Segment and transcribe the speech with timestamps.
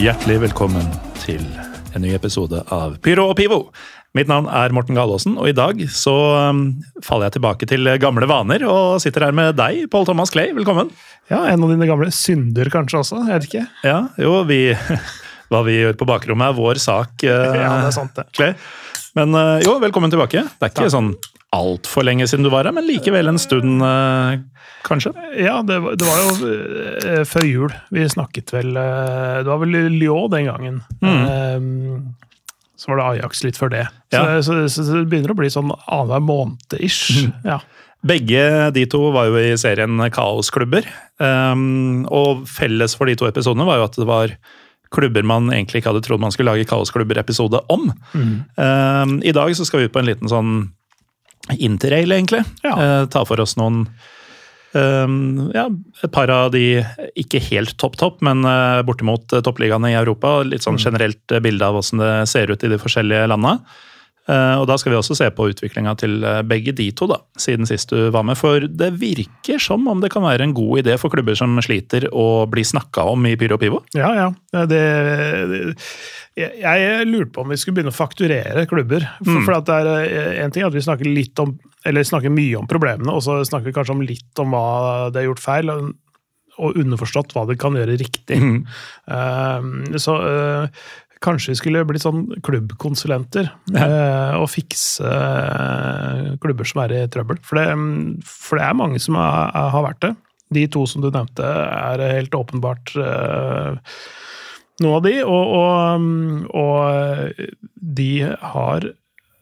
[0.00, 0.86] Hjertelig velkommen
[1.20, 1.42] til
[1.92, 3.58] en ny episode av Pyro og Pivo.
[4.16, 6.14] Mitt navn er Morten Galaasen, og i dag så
[6.48, 6.62] um,
[7.04, 10.54] faller jeg tilbake til gamle vaner og sitter her med deg, Paul Thomas Clay.
[10.56, 10.88] Velkommen.
[11.28, 13.66] Ja, en av dine gamle synder kanskje også, jeg vet ikke.
[13.84, 14.62] Ja, jo, vi,
[15.52, 18.24] hva vi gjør på bakrommet er vår sak, Ja, det er sant det.
[18.32, 18.56] Clay.
[19.18, 20.44] Men uh, jo, velkommen tilbake.
[20.46, 20.92] Det er ikke Takk.
[20.94, 21.12] sånn
[21.50, 24.36] altfor lenge siden du var her, men likevel en stund, uh,
[24.86, 25.10] kanskje?
[25.34, 26.50] Ja, det, var- det var jo
[27.10, 27.74] eh, før jul.
[27.90, 30.78] Vi snakket vel eh, Det var vel Lyon den gangen.
[31.02, 31.58] Eh,
[32.80, 33.82] så var det Ajax litt før det.
[34.14, 34.38] Så, Ja.
[34.46, 37.26] så, så, det begynner å bli sånn annenhver måned-ish.
[37.44, 37.58] Ja.
[38.00, 40.86] Begge de to var jo i serien Kaosklubber.
[41.20, 44.32] Um, og felles for de to episodene var jo at det var
[44.94, 47.90] klubber man egentlig ikke hadde trodd man skulle lage Kaosklubber-episode om.
[48.14, 50.54] Um, I dag så skal vi ut på en liten sånn
[51.58, 52.42] interrail, egentlig.
[52.64, 52.74] Ja.
[52.74, 53.84] Uh, ta for oss noen
[54.74, 55.66] um, ja,
[56.02, 56.82] et par av de
[57.18, 60.40] ikke helt topp-topp, men uh, bortimot toppligaene i Europa.
[60.46, 63.58] Litt sånn generelt eh, bilde av hvordan det ser ut i de forskjellige landa.
[64.28, 67.18] Eh, og da skal vi også se på utviklinga til eh, begge de to, da,
[67.40, 68.38] siden sist du var med.
[68.38, 72.06] For det virker som om det kan være en god idé for klubber som sliter
[72.12, 73.82] å bli snakka om i Pyro Pivo.
[73.96, 74.28] Ja, ja.
[74.70, 74.82] Det,
[75.50, 75.62] det,
[76.36, 79.08] jeg, lurte på om vi skulle begynne å fakturere klubber.
[79.24, 81.10] For, for at det er én en ting at vi snakker
[81.42, 81.56] om,
[81.86, 85.22] eller snakker mye om problemene, og så snakker vi kanskje om litt om hva det
[85.22, 85.92] har gjort feil, og,
[86.60, 88.36] underforstått hva det kan gjøre riktig.
[88.36, 90.82] Eh, så eh,
[91.24, 97.40] kanskje vi skulle blitt sånn klubbkonsulenter eh, og fikse eh, klubber som er i trøbbel.
[97.44, 97.66] For det,
[98.26, 100.14] for det er mange som har, har vært det.
[100.56, 103.98] De to som du nevnte, er helt åpenbart eh,
[104.80, 106.08] noen av de, og, og,
[106.56, 107.44] og
[108.00, 108.14] de
[108.54, 108.90] har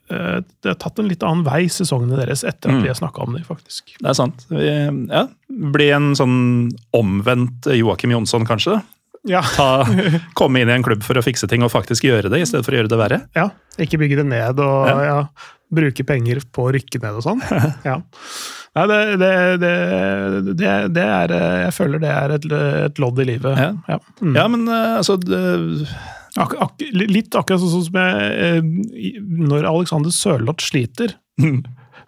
[0.08, 3.34] det har tatt en litt annen vei, sesongene deres, etter at vi har snakka om
[3.36, 3.92] dem, faktisk.
[3.98, 4.46] Det er sant.
[4.48, 5.26] Vi, ja,
[5.76, 6.38] Bli en sånn
[6.96, 8.78] omvendt Joakim Jonsson, kanskje.
[9.26, 9.82] Ja, Ta,
[10.38, 12.64] komme inn i en klubb for å fikse ting og faktisk gjøre det, i stedet
[12.64, 13.22] for å gjøre det verre.
[13.34, 13.48] ja.
[13.78, 14.94] Ikke bygge det ned og Ja.
[15.06, 15.18] ja.
[15.70, 17.42] bruke penger på å rykke ned og sånn.
[17.88, 18.00] Ja.
[18.78, 19.30] Nei, det, det,
[19.62, 19.70] det,
[20.60, 21.32] det, det er
[21.64, 22.44] Jeg føler det er et,
[22.88, 23.56] et lodd i livet.
[23.58, 23.70] Ja.
[23.88, 23.98] Ja.
[24.22, 24.34] Mm.
[24.36, 25.16] Ja, men eh, altså
[26.38, 29.14] Ak ak litt akkurat sånn som jeg, eh,
[29.48, 31.14] når Alexander Sørloth sliter,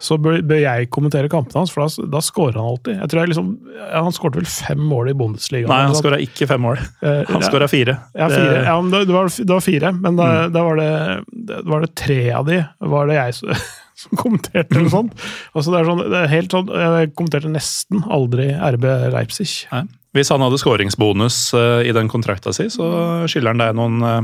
[0.01, 2.95] så bør, bør jeg kommentere kampene hans, for da, da scorer han alltid.
[3.03, 3.49] Jeg tror jeg liksom,
[3.93, 5.69] Han skåret vel fem mål i Bundesliga.
[5.69, 6.79] Nei, han skåra ikke fem mål.
[7.05, 7.45] Eh, Han ja.
[7.45, 7.95] skåra fire.
[8.17, 8.63] Ja, fire.
[8.65, 12.19] Ja, det, det, var, det var fire, men da, da var, det, var det tre
[12.33, 12.57] av de
[12.95, 13.53] var det jeg som,
[14.01, 15.27] som kommenterte, eller sånt.
[15.53, 19.49] Altså, det er sånn, det er helt sånn, Jeg kommenterte nesten aldri RB Leipzig.
[19.75, 19.83] Nei.
[20.17, 22.89] Hvis han hadde skåringsbonus eh, i den kontrakta si, så
[23.31, 24.19] skylder han deg noen, eh,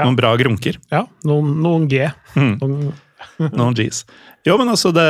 [0.00, 0.04] Ja.
[0.06, 0.80] noen bra grunker.
[0.90, 2.08] Ja, noen, noen G.
[2.38, 2.56] Mm.
[2.62, 2.90] Noen,
[3.52, 4.04] Noen G's.
[4.48, 5.08] Jo, men altså, det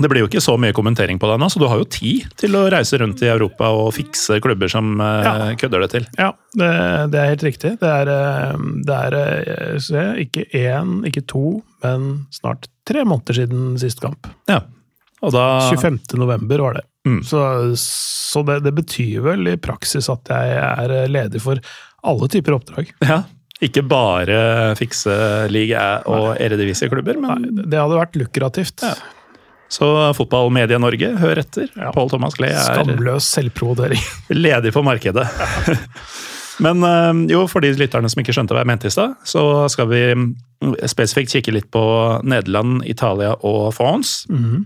[0.00, 2.30] det blir jo ikke så mye kommentering på deg nå, så du har jo tid
[2.40, 5.50] til å reise rundt i Europa og fikse klubber som eh, Ja.
[5.60, 6.06] kødder det til.
[6.16, 6.68] ja, det,
[7.12, 7.72] det er helt riktig.
[7.82, 13.42] Det er, eh, det er eh, se, ikke én, ikke to, men snart tre måneder
[13.42, 14.30] siden sist kamp.
[14.48, 14.62] Ja.
[15.20, 16.00] Og da 25.
[16.18, 16.86] november var det.
[17.04, 17.20] Mm.
[17.28, 17.44] Så,
[17.76, 21.60] så det, det betyr vel i praksis at jeg er ledig for
[22.02, 22.96] alle typer oppdrag.
[23.04, 23.22] Ja.
[23.62, 24.38] Ikke bare
[24.78, 25.14] fikse
[25.52, 28.82] liga og eredivisie-klubber, men Nei, det hadde vært lukrativt.
[28.82, 28.96] Ja.
[29.72, 29.86] Så
[30.18, 31.70] Fotballmedie Norge, hør etter.
[31.78, 31.94] Ja.
[31.94, 34.02] Pål Thomas Klee er Skamløs selvprovotering.
[34.34, 35.28] ledig på markedet.
[36.62, 39.64] Men øh, jo, for de lytterne som ikke skjønte hva jeg mente i stad, så
[39.72, 40.28] skal vi mm,
[40.90, 41.82] spesifikt kikke litt på
[42.28, 44.28] Nederland, Italia og France.
[44.28, 44.60] Eh,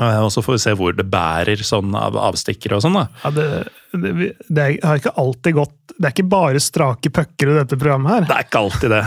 [0.00, 2.96] Og så får vi se hvor det bærer sånn av avstikkere og sånn.
[2.96, 3.06] da.
[3.24, 3.46] Ja, det,
[3.92, 8.14] det, det har ikke alltid gått Det er ikke bare strake pucker i dette programmet
[8.14, 8.26] her.
[8.30, 9.02] Det er ikke alltid det.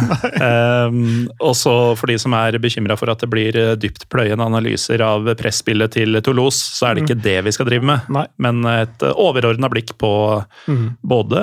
[0.45, 0.99] um,
[1.47, 5.25] og så for de som er bekymra for at det blir eh, dyptpløyende analyser av
[5.39, 8.05] presspillet til Toulouse, så er det ikke det vi skal drive med.
[8.13, 8.27] Nei.
[8.45, 10.13] Men et overordna blikk på
[11.01, 11.41] både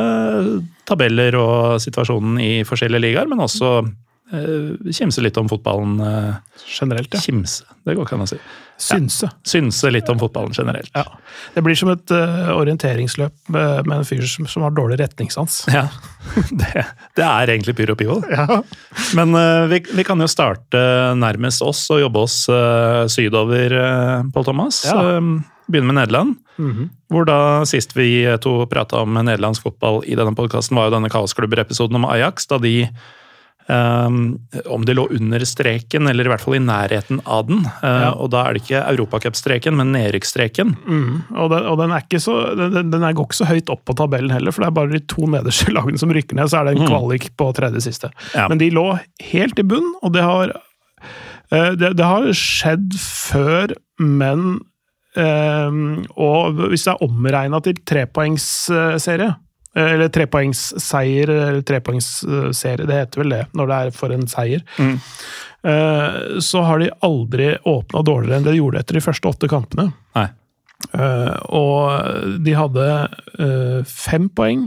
[0.89, 3.93] tabeller og situasjonen i forskjellige ligaer, men også eh,
[4.96, 6.00] kimse litt om fotballen.
[6.00, 6.34] eh,
[6.81, 7.20] Generelt, ja.
[7.20, 8.38] Kimse, det går ikke an å si.
[8.82, 9.29] Synse.
[9.46, 10.90] Synse litt om fotballen generelt.
[10.96, 11.05] Ja.
[11.55, 15.61] Det blir som et uh, orienteringsløp med, med en fyr som, som har dårlig retningssans.
[15.76, 15.84] Ja,
[16.50, 16.84] det,
[17.19, 18.19] det er egentlig Pyro Pivo.
[18.32, 18.62] Ja.
[19.19, 20.81] Men uh, vi, vi kan jo starte
[21.19, 23.76] nærmest oss og jobbe oss uh, sydover,
[24.34, 24.82] Pål Thomas.
[24.88, 24.99] Ja.
[25.19, 25.32] Eh,
[25.70, 26.38] begynne med Nederland.
[27.11, 31.11] Hvor da sist vi to prata om nederlandsk fotball i denne podkasten, var jo denne
[31.11, 32.46] Kaosklubber-episoden om Ajax.
[32.50, 32.88] Da de
[33.69, 34.09] eh,
[34.67, 37.64] Om de lå under streken, eller i hvert fall i nærheten av den.
[37.82, 38.11] Uh, Ja.
[38.17, 40.75] Og da er det ikke europacupstreken, men nedrykksstreken.
[40.87, 41.23] Mm.
[41.37, 43.97] Og, den, og den, er ikke så, den, den går ikke så høyt opp på
[43.99, 46.50] tabellen heller, for det er bare de to nederste lagene som rykker ned.
[46.50, 48.12] Så er det en kvalik på tredje siste.
[48.35, 48.49] Ja.
[48.50, 48.88] Men de lå
[49.32, 54.61] helt i bunn, og det har eh, det, det har skjedd før, men
[55.12, 59.35] Um, Og hvis det er omregna til trepoengsserie
[59.79, 64.61] eller trepoengsseier, eller trepoengsserie, det heter vel det når det er for en seier.
[64.77, 64.99] Mm.
[66.43, 69.87] Så har de aldri åpna dårligere enn det de gjorde etter de første åtte kampene.
[70.19, 70.27] Nei.
[70.91, 72.87] Eh, og de hadde
[73.39, 74.67] eh, fem poeng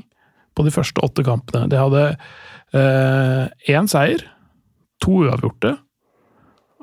[0.56, 1.68] på de første åtte kampene.
[1.72, 2.08] De hadde
[2.76, 4.26] én seier,
[5.00, 5.70] to uavgjorte,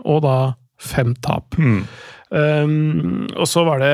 [0.08, 0.36] og da
[0.80, 1.58] fem tap.
[2.32, 3.92] Um, og så var det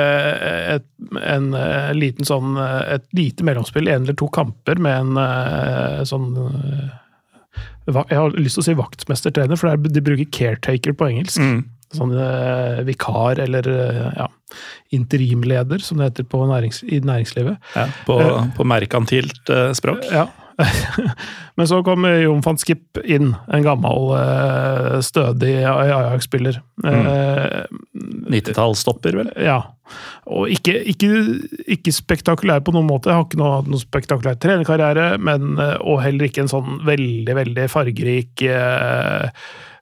[0.77, 0.85] et,
[1.27, 6.05] en eh, liten sånn eh, et lite mellomspill, en eller to kamper med en uh,
[6.07, 6.85] sånn uh,
[7.89, 11.43] Jeg har lyst til å si vaktmestertrener, for det er, de bruker caretaker på engelsk.
[11.99, 13.67] Sånn uh, vikar eller
[14.15, 14.29] ja,
[14.95, 17.59] interimleder, som det heter på nærings, i næringslivet.
[17.75, 18.21] Ja, på,
[18.55, 20.07] på merkantilt språk.
[20.15, 20.29] Ja.
[21.59, 26.61] Men så kom Jon van Skip inn, en gammel, eh, stødig Ajax-spiller.
[26.85, 27.79] Mm.
[28.33, 29.33] 90-tallsstopper, vel?
[29.43, 29.61] ja.
[30.29, 31.09] Og ikke, ikke,
[31.77, 33.11] ikke spektakulær på noen måte.
[33.11, 37.39] Jeg har ikke noe, noe spektakulær trenerkarriere, men, eh, og heller ikke en sånn veldig,
[37.39, 39.31] veldig fargerik eh,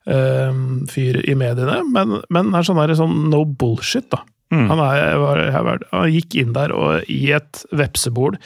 [0.07, 0.63] eh,
[0.93, 1.83] fyr i mediene.
[1.91, 4.23] Men, men er sånn, der, sånn no bullshit, da.
[4.55, 8.37] Han, er, var, var, han gikk inn der og i et vepsebol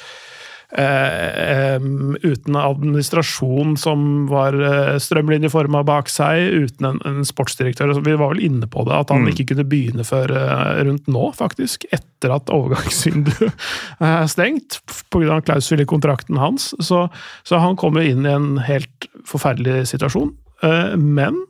[0.70, 1.80] Eh,
[2.22, 7.90] uten administrasjon som var eh, strømlinjeforma bak seg, uten en, en sportsdirektør.
[7.90, 11.10] Altså, Vi var vel inne på det, at han ikke kunne begynne før eh, rundt
[11.10, 11.88] nå, faktisk.
[11.90, 13.50] Etter at overgangsvinduet
[14.12, 14.78] er stengt,
[15.10, 15.40] pga.
[15.42, 16.70] klausul i kontrakten hans.
[16.78, 17.08] Så,
[17.42, 20.30] så han kommer inn i en helt forferdelig situasjon.
[20.62, 21.42] Eh, men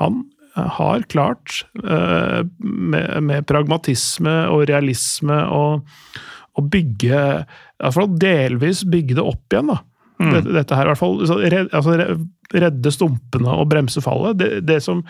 [0.00, 0.26] han
[0.60, 5.80] har klart, eh, med, med pragmatisme og realisme, å
[6.58, 7.24] å bygge
[7.80, 9.72] i hvert fall delvis bygge det opp igjen.
[9.72, 9.80] da.
[10.20, 11.94] Dette, dette her, i hvert fall, red, altså,
[12.52, 14.36] Redde stumpene og bremse fallet.
[14.40, 15.00] Det, det som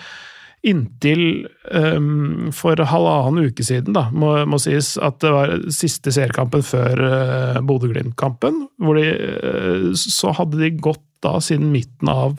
[0.63, 6.61] inntil um, for halvannen uke siden da, må, må sies at det var siste seriekampen
[6.63, 8.67] før uh, Bodø-Glimt-kampen.
[8.77, 9.07] hvor de,
[9.41, 12.37] uh, Så hadde de gått da siden midten av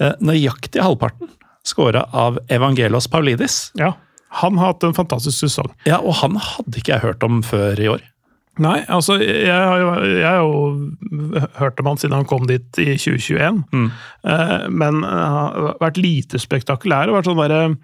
[0.00, 1.28] Eh, nøyaktig halvparten
[1.66, 3.68] skåra av Evangelos Paulidis.
[3.76, 3.92] Ja.
[4.40, 5.68] Han har hatt en fantastisk sesong.
[5.84, 8.06] Ja, og han hadde ikke jeg hørt om før i år.
[8.60, 12.80] Nei, altså, jeg har jo, jeg har jo hørt om han siden han kom dit
[12.80, 13.60] i 2021.
[14.24, 17.10] Eh, men han har vært lite spektakulær.
[17.10, 17.76] og vært sånn der,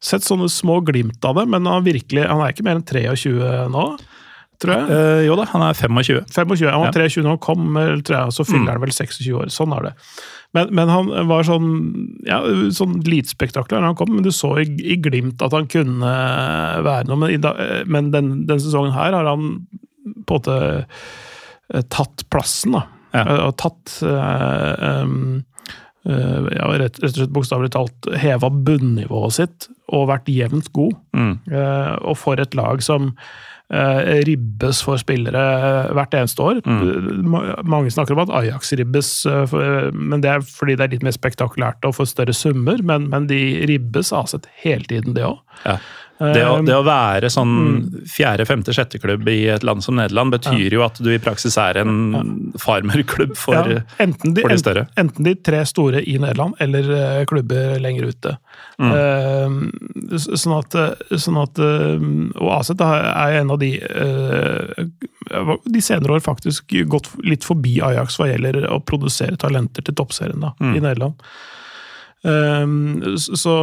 [0.00, 3.66] Sett sånne små glimt av det, men han, virkelig, han er ikke mer enn 23
[3.68, 3.82] nå,
[4.60, 4.90] tror jeg.
[4.96, 6.20] Eh, jo da, han er 25.
[6.30, 6.98] 25, Han var Ja.
[7.08, 7.64] 23 når han kom,
[8.04, 8.72] tror jeg, og så fyller Mm.
[8.74, 9.50] han vel 26 år.
[9.54, 9.92] Sånn er det.
[10.52, 11.68] Men, men han var sånn
[12.26, 12.40] ja,
[12.74, 16.14] sånn litspektakulær da han kom, men du så i, i glimt at han kunne
[16.84, 17.16] være noe.
[17.22, 17.52] Men, i da,
[17.86, 19.66] men den, den sesongen her har han
[20.26, 20.56] på en måte
[21.74, 22.82] eh, tatt plassen, da.
[23.14, 23.22] Ja.
[23.26, 25.44] Eh, Og tatt eh, um,
[26.00, 30.94] Uh, ja, rett, rett og slett bokstavelig talt heva bunnivået sitt og vært jevnt god.
[31.12, 31.34] Mm.
[31.52, 33.18] Uh, og for et lag som eh,
[34.26, 35.42] ribbes for spillere
[35.94, 36.60] hvert eneste år.
[36.66, 37.30] Mm.
[37.70, 39.54] Mange snakker om at Ajax ribbes, eh,
[39.94, 42.82] men det er fordi det er litt mer spektakulært og får større summer.
[42.82, 45.38] Men, men de ribbes avsett hele tiden, det òg.
[45.64, 45.78] Ja.
[46.20, 47.54] Det å, det å være sånn
[48.04, 51.56] fjerde, femte, sjette klubb i et land som Nederland betyr jo at du i praksis
[51.56, 54.82] er en farmerklubb for, ja, enten, de, for de større.
[54.90, 58.34] enten, enten de tre store i Nederland, eller eh, klubber lenger ute.
[58.76, 58.92] Mm.
[58.92, 62.04] Eh, sånn at, eh, sånn at eh,
[62.40, 64.84] Og Aset er en av de eh,
[65.68, 70.40] De senere år faktisk gått litt forbi Ajax hva gjelder å produsere talenter til toppserien
[70.40, 70.76] da, Mm.
[70.76, 71.24] i Nederland.
[72.20, 73.54] Um, så,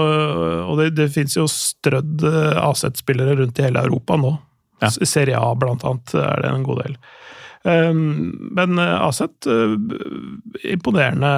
[0.65, 4.33] og det, det fins jo strødd eh, Aset-spillere rundt i hele Europa nå.
[4.81, 4.89] Ja.
[4.89, 6.97] Serie A, blant annet, er det en god del.
[7.67, 9.73] Um, men Aset eh,
[10.71, 11.31] Imponerende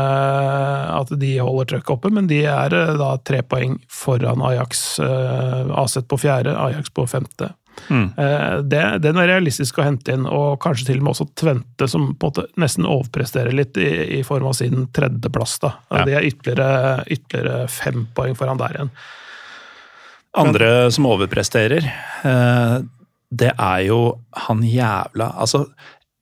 [0.93, 4.83] at de holder trøkket oppe, men de er eh, da tre poeng foran Ajax.
[5.01, 7.53] Uh, Aset på fjerde, Ajax på femte.
[7.89, 8.07] Mm.
[8.17, 11.87] Eh, det, den er realistisk å hente inn, og kanskje til og med også Tvente,
[11.91, 15.57] som på en måte nesten overpresterer litt i, i form av sin tredjeplass.
[15.63, 15.73] da.
[15.89, 16.05] Ja.
[16.09, 18.93] Det er ytterligere, ytterligere fem poeng foran der igjen.
[20.39, 21.85] Andre som overpresterer,
[22.23, 22.75] eh,
[23.29, 24.01] det er jo
[24.47, 25.65] han jævla Altså,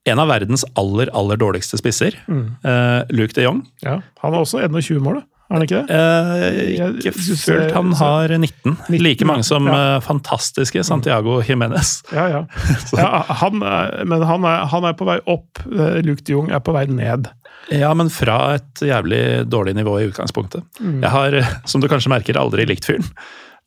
[0.07, 3.65] en av verdens aller, aller dårligste spisser, eh, Luke de Jong.
[3.83, 5.36] Ja, Han har også 21 mål, da.
[5.49, 5.97] Er han ikke det?
[5.97, 7.71] Eh, ikke fullt.
[7.75, 8.73] Han har 19.
[8.89, 9.77] 19, Like mange som ja.
[9.95, 12.01] eh, fantastiske Santiago Jimenez.
[12.17, 12.41] Ja, ja.
[12.99, 15.63] ja han, er- men han er, han er på vei opp.
[15.71, 17.29] eh, Luke de Jong er på vei ned.
[17.71, 20.63] Ja, men fra et jævlig dårlig nivå i utgangspunktet.
[20.79, 21.01] Mm.
[21.03, 23.07] Jeg har, eh, som du kanskje merker, aldri likt fyren.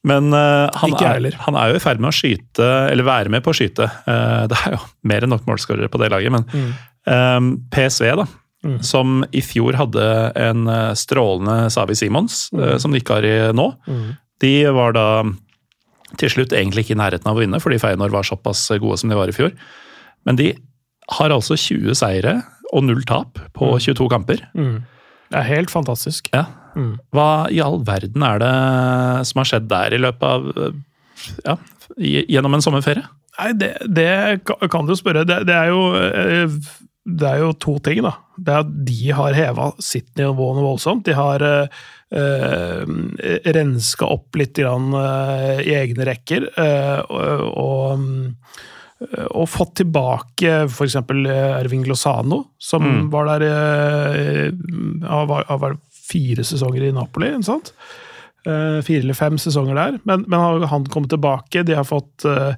[0.08, 3.42] Men uh, han, er, han er jo i ferd med å skyte, eller være med
[3.44, 3.84] på å skyte.
[4.06, 4.78] Uh, det er jo
[5.10, 6.70] mer enn nok målskårere på det laget, men Mm.
[7.04, 8.24] eh, PSV, da.
[8.84, 10.02] Som i fjor hadde
[10.36, 12.60] en eh, strålende Savi Simons, Mm.
[12.66, 13.68] eh, som de ikke har i nå.
[14.40, 15.06] De var da
[16.20, 19.08] til slutt egentlig ikke i nærheten av å vinne, fordi Feyenoord var såpass gode som
[19.12, 19.52] de var i fjor.
[20.26, 20.50] Men de
[21.16, 24.42] har altså 20 seire og null tap på 22 kamper.
[24.54, 26.28] Det er helt fantastisk.
[26.34, 26.44] Ja.
[27.14, 30.74] Hva i all verden er det som har skjedd der i løpet av
[31.46, 31.56] ja,
[31.98, 33.06] gjennom en sommerferie?
[33.40, 34.10] Nei, det, det
[34.70, 35.24] kan du spørre.
[35.24, 36.58] Det, det, er jo, eh,
[37.18, 38.14] det er jo to ting, da.
[38.40, 41.04] Det er at de har heva sitt nivå noe voldsomt.
[41.08, 41.80] De har eh,
[42.16, 42.82] eh,
[43.56, 46.48] renska opp litt grann, eh, i egne rekker.
[46.56, 48.34] eh, og, og, mm,
[49.30, 50.98] og fått tilbake f.eks.
[51.00, 54.50] Erving Lozano, som var der eh,
[55.08, 55.78] Han var, han
[56.10, 57.72] fire sesonger i Napoli, ikke sant?
[58.48, 59.98] Eh, fire eller fem sesonger der.
[60.08, 61.64] Men, men har han kommet tilbake.
[61.66, 62.54] De har fått eh,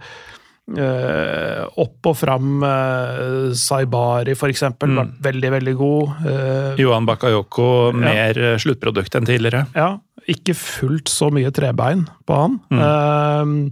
[0.70, 4.94] eh, opp og fram uh, Saibari, for eksempel.
[4.98, 6.14] Vært veldig, veldig god.
[6.26, 7.66] Uh, Johan Bakayoko,
[7.96, 8.54] mer ja.
[8.62, 9.66] sluttprodukt enn tidligere.
[9.76, 9.96] ja,
[10.30, 12.58] ikke fullt så mye trebein på han.
[12.70, 13.70] Mm.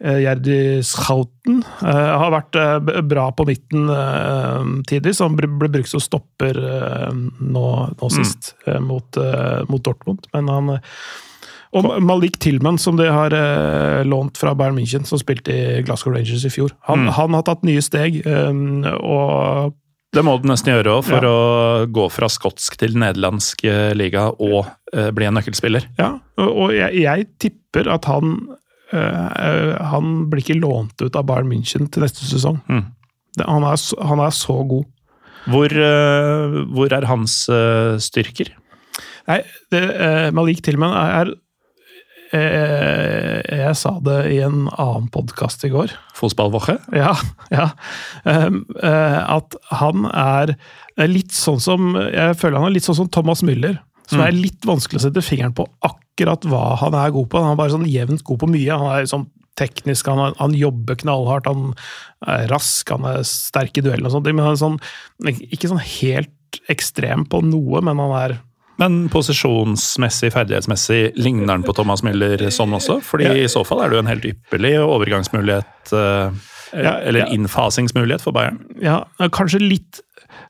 [0.00, 2.56] Gjerdi Schouten har vært
[3.04, 9.18] bra på midten uh, så Han ble, brukt som stopper nå, nå sist eh, mot,
[9.68, 10.24] mot Dortmund.
[10.32, 10.78] Men han
[11.70, 16.14] og Malik Tillman, som de har eh, lånt fra Bayern München, som spilte i Glasgow
[16.16, 16.72] Rangers i fjor.
[16.88, 19.76] Han, han har tatt nye steg, eh, og
[20.10, 21.36] Det må du nesten gjøre òg, for å
[21.86, 25.86] gå fra skotsk til nederlandsk eh, liga og eh, bli en nøkkelspiller.
[26.00, 28.32] Ja, og og jeg, jeg tipper at han
[28.90, 32.58] øh, Han blir ikke lånt ut av Bayern München til neste sesong.
[32.66, 32.88] Mm.
[33.38, 34.88] Det, han, er, han er så god.
[35.46, 37.44] Hvor, eh, hvor er hans
[38.02, 38.50] styrker?
[39.30, 39.38] Nei,
[39.70, 39.84] det,
[40.34, 41.38] Malik Tillman er, øh,
[42.30, 45.94] Jeg sa det i en annen podkast i går.
[46.14, 46.76] Fotballwoche?
[46.94, 47.16] Ja,
[47.50, 47.70] ja.
[48.22, 50.54] Um, øh, at han er
[51.10, 53.80] litt sånn som Jeg føler han er litt sånn som Thomas Müller.
[54.10, 57.42] Som er litt vanskelig å sette fingeren på akkurat hva han er god på.
[57.42, 58.78] Han er bare sånn jevnt god på mye.
[58.82, 59.28] Han er sånn
[59.60, 61.74] teknisk, han, han jobber knallhardt, han
[62.30, 64.30] er rask, han er sterk i duellen og sånt.
[64.30, 64.78] Men han er sånn,
[65.50, 68.38] ikke sånn helt ekstrem på noe, men han er
[68.80, 73.00] Men posisjonsmessig, ferdighetsmessig, ligner han på Thomas Müller sånn også?
[73.04, 73.34] Fordi Ja.
[73.36, 76.30] i så fall er det jo en helt ypperlig overgangsmulighet, eh,
[76.72, 77.26] eller ja.
[77.34, 78.62] innfasingsmulighet for Bayern.
[78.80, 80.00] ja, kanskje litt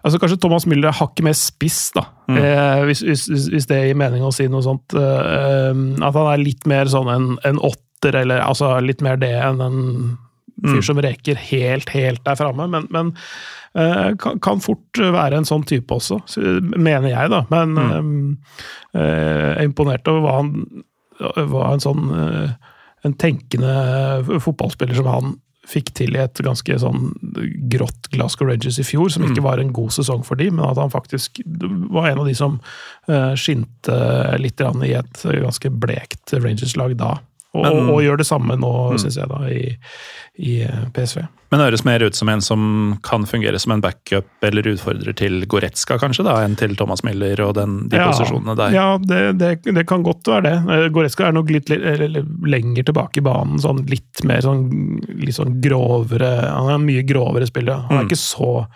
[0.05, 2.07] altså Kanskje Thomas Müller er hakket mer spiss, da.
[2.29, 2.37] Mm.
[2.39, 4.95] Eh, hvis, hvis, hvis det gir mening å si noe sånt.
[4.97, 5.71] Eh,
[6.07, 9.61] at han er litt mer sånn en, en åtter, eller altså litt mer det enn
[9.61, 10.19] en
[10.63, 10.83] fyr Mm.
[10.85, 12.67] som reker helt, helt der framme.
[12.71, 13.13] Men, men
[13.75, 16.21] eh, kan, kan fort være en sånn type også,
[16.77, 17.45] mener jeg, da.
[17.51, 18.37] Men Mm.
[18.95, 20.85] eh, jeg er imponert over hva han
[21.21, 22.51] hva en sånn eh,
[23.05, 25.35] en tenkende fotballspiller som han
[25.71, 27.13] fikk til i et ganske sånn
[27.71, 29.31] grått Glasgow Rangers i fjor, som Mm.
[29.31, 31.41] ikke var en god sesong for de, men at han faktisk
[31.93, 32.59] var en av de som
[33.37, 37.19] skinte litt i et ganske blekt Rangers-lag da.
[37.53, 38.99] Og, Men- og gjør det samme nå, Mm.
[39.03, 39.77] synes jeg, da, i,
[40.39, 41.25] i eh, PSV.
[41.51, 42.61] Men høres mer ut som en som
[43.03, 47.41] kan fungere som en backup eller utfordrer til Goretzka, kanskje, da, enn til Thomas Miller
[47.43, 48.71] og den, de posisjonene der.
[48.77, 50.55] Ja, det, det, det kan godt være det.
[50.77, 51.69] Eh, Goretzka er nok litt,
[52.47, 53.59] lenger tilbake i banen.
[53.59, 54.69] Sånn litt mer sånn,
[55.19, 57.83] litt sånn grovere Han er en mye grovere spiller.
[57.89, 58.09] Han er Mm.
[58.11, 58.67] ikke så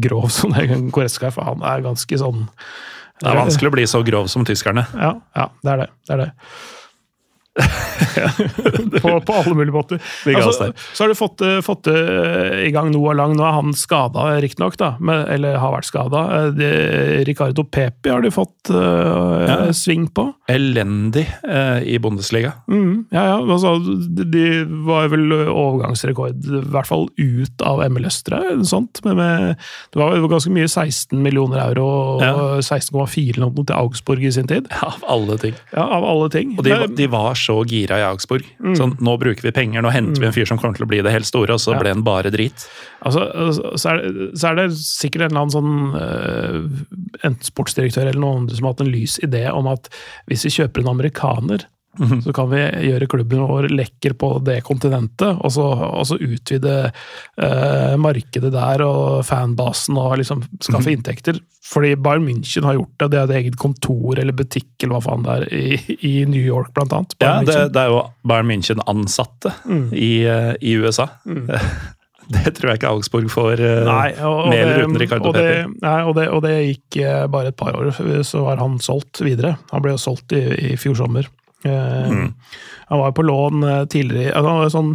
[0.00, 2.46] grov som det Goretzka er, for han er ganske sånn
[3.20, 4.86] Det er vanskelig å bli så grov som tyskerne.
[4.94, 5.90] Ja, ja det er det.
[6.06, 6.30] det, er det.
[9.02, 10.00] på, på alle mulige måter.
[10.34, 13.34] Altså, så har du fått, eh, fått eh, i gang Noah Lang.
[13.38, 16.24] Nå er han skada, riktignok, eller har vært skada.
[17.28, 19.58] Ricardo Pepi har de fått uh, Ja.
[19.76, 20.26] sving på.
[20.50, 22.52] Elendig uh, i Bundesliga.
[22.70, 23.38] Mm, ja, ja.
[23.44, 23.76] Altså,
[24.24, 24.44] de,
[24.86, 29.00] var vel overgangsrekord, i hvert fall ut av MLS, tror sånt.
[29.06, 29.62] Men med,
[29.94, 32.34] det var ganske mye, 16 millioner euro og Ja.
[32.64, 34.68] 16,4 eller noe til Augsburg i sin tid.
[34.72, 35.54] Ja, av alle ting.
[35.74, 36.54] Ja, Av alle ting.
[36.58, 38.46] Og de, Men- de var så gira i Augsburg.
[38.78, 41.02] Sånn, nå bruker vi penger, nå henter vi en fyr som kommer til å bli
[41.04, 41.80] det helt store, og så Ja.
[41.82, 42.64] ble han bare drit.
[43.04, 43.26] Altså,
[43.76, 48.20] så, er det, så er det sikkert en eller annen sånn eh, enten sportsdirektør eller
[48.24, 49.88] noen andre som har hatt en lys idé om at
[50.30, 51.66] hvis vi kjøper en amerikaner,
[52.24, 56.76] så kan vi gjøre klubben vår lekker på det kontinentet, og så, og så utvide
[56.88, 61.40] eh, markedet der og fanbasen og liksom skaffe inntekter.
[61.64, 65.04] Fordi Bayern München har gjort det, det er et eget kontor eller butikk eller hva
[65.06, 67.16] faen det er, i, i New York blant annet.
[67.24, 69.54] Ja, det, det er jo Bayern München-ansatte
[69.94, 71.08] i, eh, i USA.
[72.24, 75.48] Det tror jeg ikke Augsburg får eh, Nei, og, med eller uten Ricardo og det,
[75.84, 77.90] nei, og, det, og det gikk eh, bare et par år,
[78.24, 79.58] så var han solgt videre.
[79.72, 81.28] Han ble jo solgt i, i fjor sommer.
[81.64, 82.34] Eh, Mm.
[82.90, 84.90] Han var på lån eh, tidligere han, er sånn,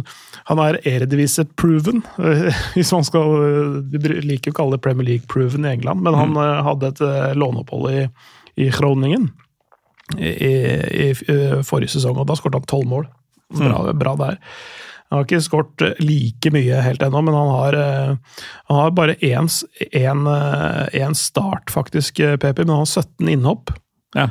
[0.46, 5.72] han er Eredivisie-proven, eh, hvis man skal Vi liker å kalle det Premier League-proven i
[5.74, 6.20] England, men Mm.
[6.20, 6.64] han mm.
[6.68, 7.02] hadde et
[7.36, 8.04] låneopphold i,
[8.62, 9.30] i Groningen
[10.18, 13.08] i, i, i forrige sesong, og da skåret han tolv mål.
[13.58, 13.98] Bra, Mm.
[13.98, 14.38] bra der.
[15.10, 17.76] Han har ikke skåret like mye helt ennå, men han har,
[18.70, 23.72] han har bare én start, faktisk, PP, men han har 17 innhopp
[24.14, 24.28] Ja.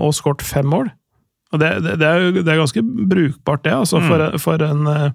[0.00, 0.88] og skåret fem mål.
[1.54, 4.08] Og det, det, det, er jo det er ganske brukbart, det, altså, Mm.
[4.10, 5.10] for, for en, eh,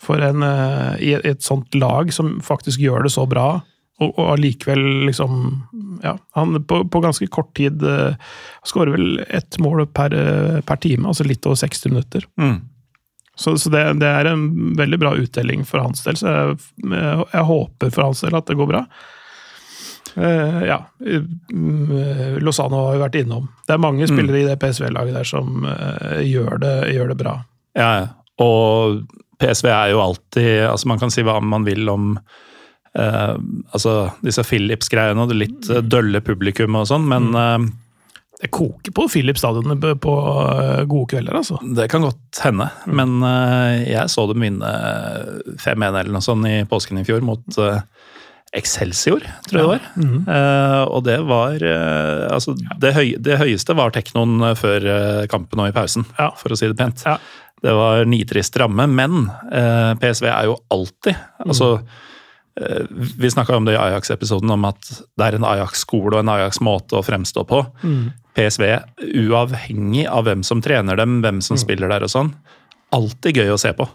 [0.00, 3.60] for en eh, i et, sånt lag som faktisk gjør det så bra,
[4.00, 5.62] og, allikevel liksom
[6.02, 8.12] Ja, han på, på ganske kort tid uh,
[8.68, 10.12] skårer vel ett mål per,
[10.68, 12.26] per time, altså litt over 60 minutter.
[12.36, 12.58] Mm.
[13.36, 17.24] Så, så det, det er en veldig bra uttelling for hans del, så jeg, jeg,
[17.32, 18.82] jeg håper for hans del at det går bra.
[20.16, 20.78] Eh, ja.
[21.52, 23.48] Mm, Lozano har jo vært innom.
[23.68, 27.36] Det er mange spillere i det PSV-laget der som eh, gjør, det, gjør det bra.
[27.76, 28.06] Ja, ja.
[28.42, 29.02] og
[29.36, 32.14] PSV er jo alltid altså Man kan si hva man vil om
[32.96, 33.34] eh,
[33.76, 37.66] altså disse Philips-greiene og det litt eh, dølle publikum og sånn, men eh,
[38.40, 40.16] Det koker på Philips stadion på-
[40.88, 41.56] gode kvelder, altså.
[41.76, 42.66] det kan godt hende.
[42.86, 44.72] Men eh, jeg så dem vinne
[45.60, 47.80] 5-1 eller noe sånt i påsken i fjor mot eh,
[48.54, 49.88] Excelsior, tror jeg det var.
[50.36, 54.86] Eh, og det var uh, Altså, det, høy, det høyeste var teknoen eh, før
[55.32, 56.30] kampen og i pausen, Ja.
[56.38, 57.02] for å si det pent.
[57.04, 57.18] Ja.
[57.64, 59.30] Det var nitrist ramme, men
[59.98, 61.70] PSV er jo alltid Altså
[62.60, 62.84] eh,
[63.16, 67.00] Vi snakka om det i Ajax-episoden, om at det er en Ajax-skole og en Ajax-måte
[67.00, 67.62] å fremstå på.
[68.36, 68.66] PSV,
[69.24, 72.34] uavhengig av hvem som trener dem, hvem som spiller der og sånn,
[72.92, 73.88] alltid gøy å se på.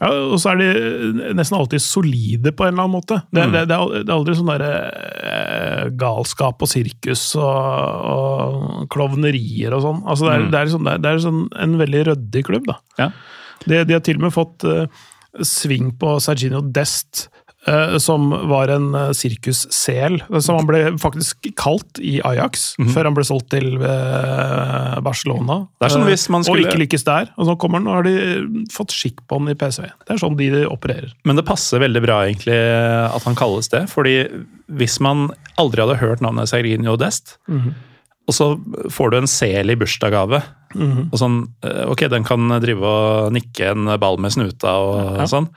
[0.00, 3.20] Ja, og så er de nesten alltid solide på en eller annen måte.
[3.28, 9.76] Det, det, det, det er aldri sånn der eh, galskap og sirkus og, og klovnerier
[9.76, 10.00] og sånn.
[10.08, 12.78] Altså det, er, det er, sånn, er, sånn en veldig ryddig klubb, da.
[13.02, 13.10] Ja.
[13.66, 14.86] De, de har til og med fått eh,
[15.46, 17.39] sving på Serginio Dest, eh,
[18.00, 20.20] som var en uh, sirkussel.
[20.40, 25.66] Som han ble faktisk kalt i Ajax, før han ble solgt til eh, Barcelona.
[25.82, 27.28] Sånn Eh, skulle- Og ikke lykkes der.
[27.36, 29.82] Og så kommer han, og har de fått skikk på han i PSV.
[30.06, 31.12] Det er sånn de opererer.
[31.24, 32.56] Men det passer veldig bra egentlig
[33.14, 34.16] at han kalles det, fordi
[34.70, 38.46] hvis man aldri hadde hørt navnet Serginio Dest, og så
[38.90, 40.42] får du en sel i bursdagsgave,
[41.12, 45.24] og sånn, eh, ok, den kan drive og nikke en ball med snuta og Ja.
[45.26, 45.48] sånn,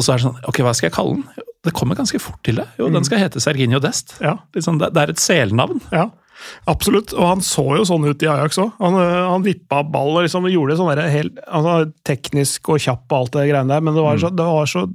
[0.00, 1.46] og så er det sånn, ok, hva skal jeg kalle den?
[1.64, 2.66] det kommer ganske fort til det.
[2.80, 4.16] Jo, den skal hete Serginio Dest.
[4.24, 4.38] Ja.
[4.56, 5.82] Sånn, det, det er et selnavn.
[5.92, 6.06] Ja,
[6.70, 7.12] absolutt.
[7.16, 8.72] Og han så jo sånn ut i Ajax òg.
[8.80, 13.18] Han, øh, han vippa ball og liksom gjorde sånn helt altså, teknisk og kjapp og
[13.18, 14.88] alt det greiene der, men det var så, det var så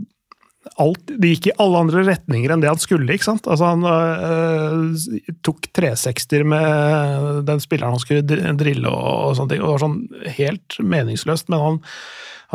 [0.81, 3.05] alt, Det gikk i alle andre retninger enn det han skulle.
[3.13, 3.45] ikke sant?
[3.45, 9.61] Altså Han øh, tok 360-er med den spilleren han skulle drille og, og sånne ting.
[9.61, 11.83] og Det var sånn helt meningsløst, men han,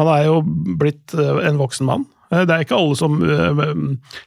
[0.01, 0.41] han er jo
[0.83, 2.11] blitt øh, en voksen mann.
[2.33, 3.63] Eh, Det er ikke alle som øh,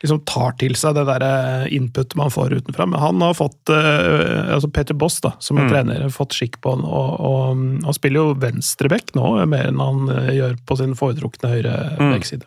[0.03, 3.71] liksom tar til seg det der øh, input man får utenfra, men han har fått
[3.73, 6.83] altså Peter Boss, da, som er trener, fått skikk på han.
[6.85, 11.53] Og, og mm, han spiller jo venstreback nå, mer enn han gjør på sin foretrukne
[11.55, 12.45] høyre backside.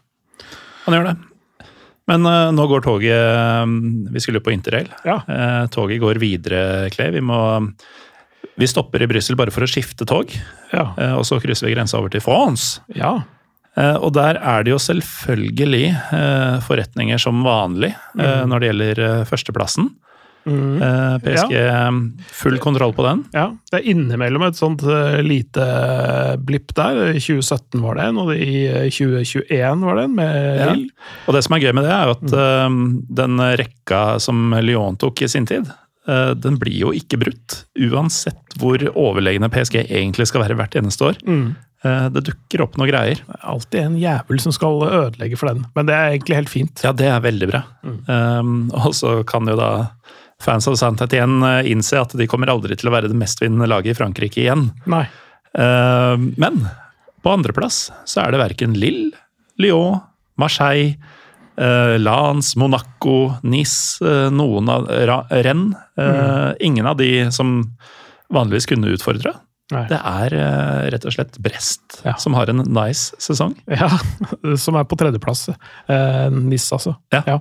[0.87, 1.17] Han gjør det.
[2.07, 3.65] Men uh, nå går toget eh,
[4.15, 4.87] Vi skulle på interrail.
[5.03, 5.17] Ja.
[5.27, 6.61] Uh, toget går videre,
[6.95, 7.11] Clay.
[7.17, 7.41] Vi må
[8.57, 10.31] Vi stopper i Brussel bare for å skifte tog,
[10.71, 10.93] Ja.
[10.97, 12.79] eh, og så krysser vi grensa over til France.
[12.95, 13.17] ja.
[13.77, 18.49] Eh, Og der er det jo selvfølgelig eh, forretninger som vanlig mm.
[18.49, 19.93] når det gjelder eh, førsteplassen.
[20.47, 20.79] Mm.
[21.25, 21.55] PSG
[22.31, 23.25] full kontroll på den.
[23.35, 25.65] Ja, det er innimellom et sånt eh, lite
[26.39, 27.17] blipp der.
[27.17, 30.77] I 2017 var det en, og i eh, 2021 var det en, med Ja.
[31.27, 32.87] Og det som er gøy med det, er jo at mm.
[33.19, 35.67] den rekka som Lyon tok i sin tid,
[36.07, 37.65] eh, den blir jo ikke brutt.
[37.91, 41.19] Uansett hvor overlegne PSG egentlig skal være hvert eneste år.
[41.27, 41.49] Eh,
[41.85, 43.21] det dukker opp noen greier.
[43.31, 46.83] Er alltid en jævel som skal ødelegge for den, men det er egentlig helt fint.
[46.83, 47.61] Ja, det er veldig bra.
[48.09, 49.71] Um, og så kan jo da
[50.43, 53.95] fans av Saint-Étienne eh, innse at de kommer aldri til å være det mestvinnende laget
[53.95, 54.69] i Frankrike igjen.
[54.91, 55.05] Nei.
[55.57, 56.67] Uh, men
[57.25, 59.17] på andreplass så er det verken Lille,
[59.63, 60.03] Lyon,
[60.41, 60.99] Marseille,
[61.61, 65.81] uh, Lens, Monaco, Nice, uh, noen av Rennes.
[65.97, 67.63] Uh, Ingen av de som
[68.33, 69.33] vanligvis kunne utfordre.
[69.75, 69.83] Nei.
[69.91, 72.13] Det er uh, rett og slett Brest Ja.
[72.23, 73.57] som har en nice sesong.
[73.81, 73.89] Ja,
[74.57, 75.49] som er på tredjeplass.
[75.51, 76.93] Eh, NIS, altså.
[77.11, 77.41] Ja.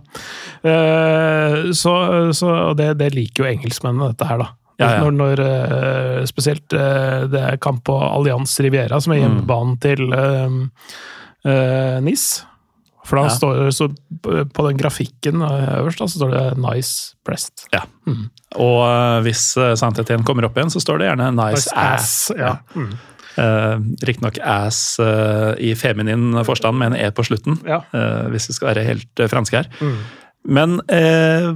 [0.66, 1.94] Eh, så
[2.34, 4.48] så og det, det liker jo engelskmennene, dette her, da.
[4.82, 5.04] Ja, ja.
[5.06, 9.24] Når, når eh, Spesielt eh, det er kamp på Allianz Riviera, som er Mm.
[9.24, 10.58] hjemmebanen til eh,
[11.48, 12.26] eh, NIS.
[13.06, 13.30] For da Ja.
[13.38, 13.88] står så
[14.50, 17.68] på den grafikken eh, øverst da, så står det 'Nice Breast'.
[17.74, 17.84] Ja.
[18.56, 22.32] Og uh, hvis uh, Saint-Étienne kommer opp igjen, så står det gjerne 'nice, ass'.
[22.38, 22.56] Ja.
[22.76, 22.94] Mm.
[23.38, 27.82] Uh, Riktignok ass uh, i feminin forstand med en e på slutten, Ja.
[27.94, 29.68] uh, hvis vi skal være helt franske her.
[29.82, 29.98] Mm.
[30.48, 31.56] Men uh,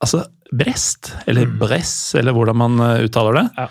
[0.00, 3.68] altså Brest, eller Bress, eller hvordan man uttaler det, Mm.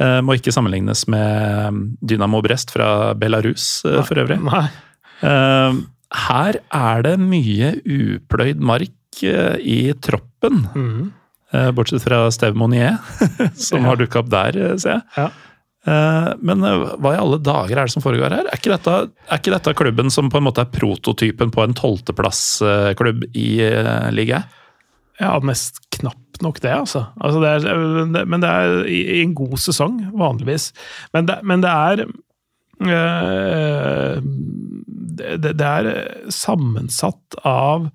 [0.00, 0.20] Ja.
[0.22, 4.40] må ikke sammenlignes med um, Dynamo Brest fra Belarus for øvrig.
[4.42, 4.68] Nei.
[6.12, 10.64] Her er det mye upløyd mark uh, i troppen.
[10.74, 11.12] Mm.
[11.54, 12.96] Eh, Bortsett fra Steve Monier,
[13.54, 13.88] som Ja.
[13.92, 15.02] har dukka opp der, eh, ser jeg.
[15.16, 15.26] Ja.
[15.86, 18.48] Eh, Men eh, hva i alle dager er det som foregår her?
[18.50, 18.94] Er ikke dette,
[19.30, 24.10] er ikke dette klubben som på en måte er prototypen på en tolvteplassklubb i eh,
[24.16, 24.44] ligaen?
[25.20, 27.04] Ja, mest knapt nok det, altså.
[27.22, 30.72] altså det er, men det er i, en god sesong, vanligvis.
[31.14, 32.02] Men det, men det er
[35.14, 35.88] det, det er
[36.32, 37.88] sammensatt av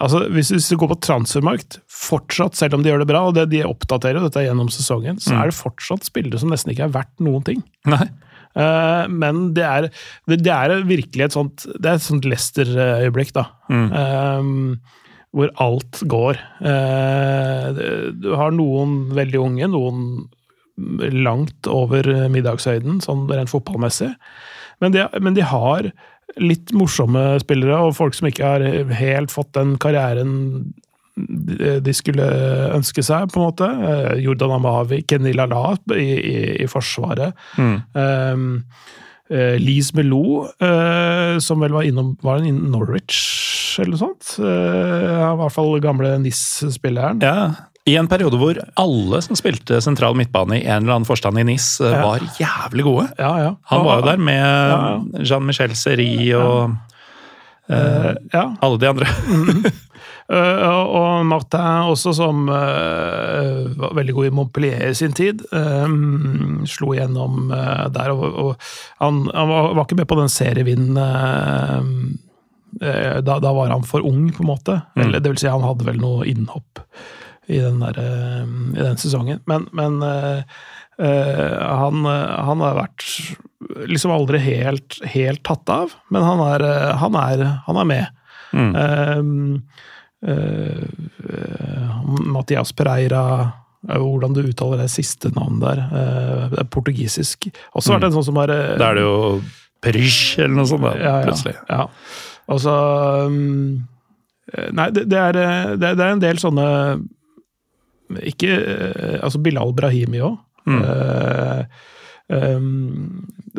[0.00, 3.34] Altså, hvis, hvis du går på transfermarkt, fortsatt, selv om de gjør det bra, og
[3.36, 6.94] det, de oppdaterer dette gjennom sesongen, så er det fortsatt spillere som nesten ikke er
[6.94, 7.60] verdt noen ting.
[7.90, 8.06] Nei.
[8.56, 9.90] Eh, men det er,
[10.30, 13.44] det, det er virkelig et sånt Det er et sånt Leicester-øyeblikk, da.
[13.68, 14.48] Eh,
[15.36, 16.40] hvor alt går.
[16.66, 17.84] Eh,
[18.18, 20.06] du har noen veldig unge, noen
[21.12, 24.12] langt over middagshøyden, sånn rent fotballmessig.
[24.80, 25.90] Men de, men de har
[26.40, 30.72] litt morsomme spillere, og folk som ikke har helt fått den karrieren
[31.84, 32.24] de skulle
[32.72, 33.66] ønske seg, på en måte.
[33.66, 37.36] Eh, Jordan Amavi, Kenny Lala i, i, i Forsvaret.
[37.58, 38.62] Um,
[39.30, 43.20] Uh, Lise Melo, uh, som vel var innom Var innom Norwich,
[43.78, 44.32] eller noe sånt?
[44.42, 47.22] Uh, I hvert fall gamle NIS-spilleren.
[47.22, 47.69] Ja.
[47.88, 51.44] I en periode hvor alle som spilte sentral midtbane i en eller annen forstand i
[51.48, 52.02] NIS, eh, Ja.
[52.04, 53.08] var jævlig gode.
[53.18, 53.54] Ja, ja.
[53.72, 56.76] Han var jo der med Jean-Michel Seri og
[57.70, 58.50] uh, ja.
[58.60, 59.06] alle de andre.
[60.30, 65.42] Eh, og og Martin også, som uh, var veldig god i Montpellier i sin tid.
[65.50, 68.54] Um, slo igjennom der, og, og
[69.02, 70.94] han, han var, var ikke med på den serievinnen
[73.26, 74.78] da, da var han for ung, på en måte.
[74.94, 76.78] Eller, det vil si, han hadde vel noe innhopp
[77.50, 78.42] i den, der, eh,
[78.78, 79.40] i den sesongen.
[79.50, 80.42] Men, men eh,
[81.00, 83.06] han, han har vært
[83.88, 86.64] liksom aldri helt, helt tatt av, men han er,
[87.00, 88.06] han er, han er med.
[88.52, 88.74] Mm.
[90.20, 93.22] Uh, uh, Mathias Pereira
[93.80, 95.78] hvordan du uttaler det siste navnet der.
[96.52, 97.46] Det er portugisisk.
[97.78, 99.14] Også vært en sånn som har Da er det jo
[99.80, 101.54] Perish eller noe sånt, da, ja, ja, plutselig.
[101.70, 101.86] Ja.
[102.52, 102.74] Og så
[103.30, 103.86] um,
[104.52, 106.66] Eh, Nei, det, det, det, er- det er en del sånne
[108.26, 110.38] Ikke eh, Altså Bilal Brahimi òg.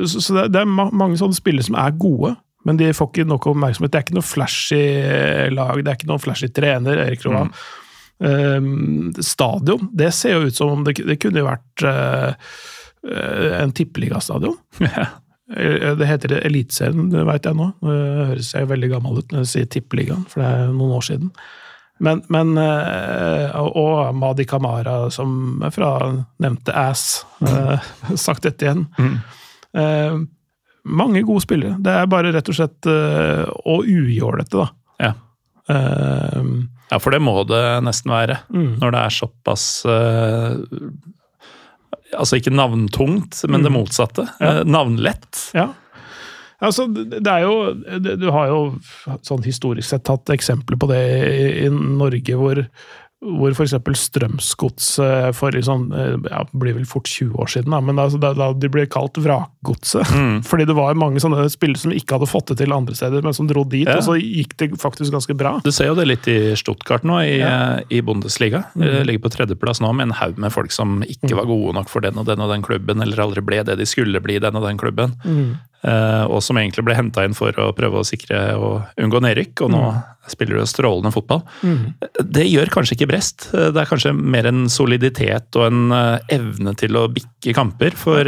[0.08, 2.36] så så det, er ma mange sånne spillere som er gode,
[2.66, 3.92] men de får ikke nok oppmerksomhet.
[3.92, 4.84] Det er ikke noe flashy
[5.52, 7.02] lag, det er ikke noen flashy trener.
[7.08, 7.48] Erik Roa.
[8.22, 12.36] Um, stadion, det ser jo ut som om det, det kunne vært uh,
[13.58, 14.58] en tippeligastadion.
[15.52, 17.66] Det heter Eliteserien, det veit jeg nå.
[17.84, 17.96] Det
[18.30, 21.34] høres jeg veldig gammel ut når jeg sier Tippeligaen, for det er noen år siden.
[22.02, 25.92] Men, men eh, Og Madi Kamara, som fra
[26.42, 27.26] nevnte Ass.
[27.46, 27.90] eh,
[28.26, 28.88] sagt dette igjen.
[28.98, 30.28] Mm.
[30.84, 31.78] mange gode spillere.
[31.80, 34.68] Det er bare rett og slett Og ujålete, da.
[35.06, 35.14] Ja.
[35.70, 36.44] Eh,
[36.92, 38.42] ja, for det må det nesten være.
[38.52, 38.76] Mm.
[38.82, 40.58] Når det er såpass eh,
[42.12, 44.26] Altså ikke navntungt, men det motsatte.
[44.44, 45.46] Eh, navnlett.
[45.56, 45.70] Ja.
[46.62, 48.60] Altså, det er jo det- Du har jo
[49.26, 52.68] sånn historisk sett tatt eksempler på det i, i Norge, hvor,
[53.22, 53.74] hvor f.eks.
[54.42, 58.32] Strømsgodset for liksom, eh, ja, blir vel fort 20 år siden, da, men da, da,
[58.38, 60.06] da de ble kalt Vrakgodset.
[60.50, 63.34] Fordi det var mange sånne spillere som ikke hadde fått det til andre steder, men
[63.38, 63.98] som dro dit, Ja.
[63.98, 65.60] og så gikk det faktisk ganske bra.
[65.66, 67.80] Du ser jo det litt i Stuttgart nå, i, Ja.
[67.82, 67.86] Mm.
[67.92, 68.66] i Bundesliga.
[68.76, 71.90] De ligger på tredjeplass nå med en haug med folk som ikke var gode nok
[71.90, 74.40] for den og den og den klubben, eller aldri ble det de skulle bli i
[74.44, 75.18] den og den klubben.
[75.26, 75.58] Mm.
[75.84, 79.62] Eh, og som egentlig ble henta inn for å prøve å sikre og unngå nedrykk,
[79.66, 80.04] og nå Mm.
[80.30, 81.42] spiller du strålende fotball.
[82.22, 83.50] Det gjør kanskje ikke Brest.
[83.54, 87.92] Eh, Det er kanskje mer en soliditet og en eh, evne til å bikke kamper.
[87.98, 88.24] For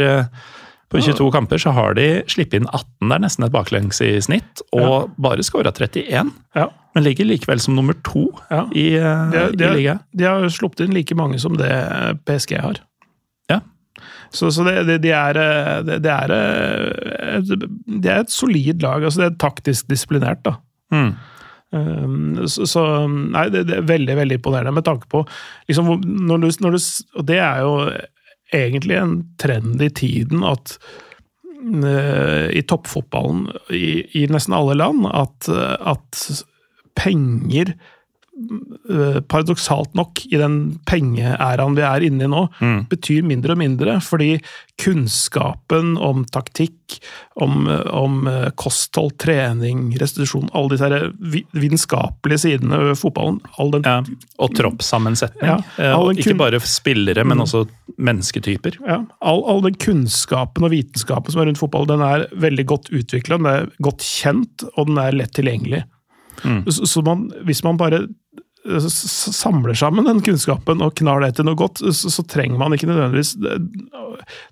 [0.90, 4.18] på 22 kamper så har de sluppet inn 18, det er nesten et baklengs i
[4.20, 6.30] snitt, og bare skåra 31.
[6.54, 6.68] Ja.
[6.94, 8.64] Men ligger likevel som nummer to Ja.
[8.70, 10.00] i, De, de, i ligaen.
[10.14, 11.70] de har sluppet inn like mange som det
[12.26, 12.74] PSG har.
[14.34, 17.68] Så, så det, det, de er, eh, det, det, er, eh, et-
[18.02, 19.04] det er et solid lag.
[19.06, 20.56] altså Det er taktisk disiplinert, da.
[20.94, 21.12] Mm.
[21.74, 25.24] Um, Så, så nei, det, det er veldig veldig imponerende med tanke på
[25.66, 26.82] liksom, når du, når du,
[27.18, 27.72] Og det er jo
[28.54, 30.76] egentlig en trend i tiden at
[31.64, 35.48] eh, i toppfotballen i, i nesten alle land at,
[35.80, 36.20] at
[36.98, 37.74] penger
[39.30, 40.56] Paradoksalt nok, i den
[40.88, 42.44] pengeæraen vi er inne i nå,
[42.90, 43.94] betyr mindre og mindre.
[44.04, 44.32] Fordi
[44.82, 46.98] kunnskapen om taktikk,
[47.40, 54.00] om, om eh, kosthold, trening, restitusjon, alle disse vitenskapelige sidene ved fotballen all den, Ja,
[54.42, 55.46] og troppssammensetning.
[55.48, 57.64] Ja, Eh, ikke bare spillere, men også
[57.98, 58.78] mennesketyper.
[58.86, 62.90] ja, all, all den kunnskapen og vitenskapen som er rundt fotball, den er veldig godt
[62.94, 65.84] utvikla, den er godt kjent, og den er lett tilgjengelig.
[66.68, 68.08] Så, så man, hvis man bare eh,
[68.64, 72.88] samler sammen den kunnskapen og knar det til noe godt, så, så trenger man ikke
[72.88, 73.36] nødvendigvis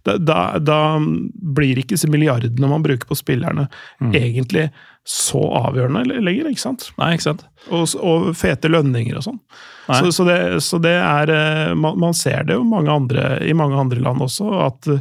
[0.04, 3.68] Da, da, da blir ikke disse milliardene man bruker på spillerne,
[4.12, 4.66] egentlig
[5.08, 6.88] så avgjørende lenger, ikke sant?
[7.00, 7.46] Nei, ikke sant?
[7.74, 9.38] Og, og fete lønninger og sånn.
[9.86, 13.50] Så, så, det, så det er eh, man, man ser det jo mange andre, i
[13.56, 15.00] mange andre land også, at eh,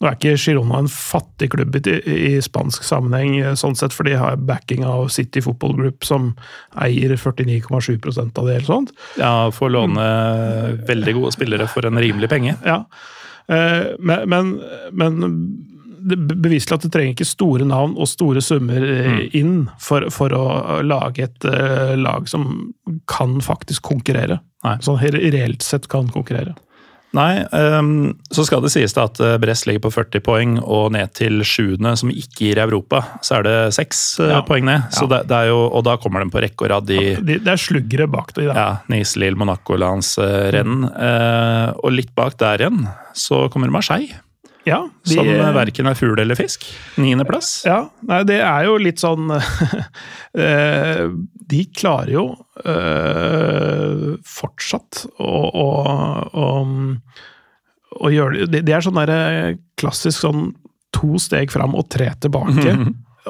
[0.00, 4.08] nå er ikke Girona en fattig klubb i, i spansk sammenheng, eh, sånn sett, for
[4.08, 6.32] de har backing av City Football Group, som
[6.80, 8.94] eier 49,7% av det, eller sånt.
[9.20, 10.06] Ja, får låne
[10.88, 12.56] veldig gode spillere for en rimelig penge.
[12.64, 12.84] Ja.
[13.52, 14.52] Men, men,
[14.96, 15.34] men
[16.02, 19.20] beviselig at du trenger ikke store navn og store summer mm.
[19.38, 22.72] inn for, for å lage et uh, lag som
[23.10, 24.40] kan faktisk konkurrere.
[24.66, 24.76] Nei.
[24.84, 26.54] Sånn reelt sett kan konkurrere.
[27.12, 30.94] Nei, um, så skal det sies da at eh, Brest ligger på 40 poeng, og
[30.94, 34.38] ned til sjuende, som ikke gir Europa, så er det seks eh, Ja.
[34.48, 34.86] poeng ned.
[34.96, 35.10] Så Ja.
[35.18, 37.52] det, det er jo, og da kommer de på rekke og rad i De, det
[37.52, 38.46] er sluggere bak det.
[38.48, 38.56] der.
[38.56, 40.84] ja, Nice, Lille, Monaco, Lans, Mm.
[40.88, 42.86] Eh, og litt bak der igjen
[43.16, 44.14] så kommer Marseille,
[44.68, 46.64] Ja, de, som uh, verken er fugl eller fisk.
[47.00, 47.64] Niendeplass.
[47.66, 49.32] Ja, nei, det er jo litt sånn
[50.46, 51.04] eh,
[51.52, 52.26] De klarer jo
[52.62, 55.68] eh, fortsatt å, å,
[56.30, 56.48] å,
[58.06, 60.52] å gjøre det Det er sånn derre klassisk sånn
[60.92, 62.76] to steg fram og tre tilbake.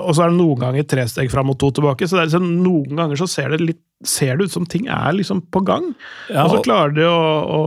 [0.02, 2.08] Og så er det noen ganger tre steg fram og to tilbake.
[2.10, 5.12] Så er liksom, noen ganger så ser det, litt, ser det ut som ting er
[5.14, 5.92] liksom på gang.
[6.26, 7.20] Ja, og så klarer de å,
[7.56, 7.60] å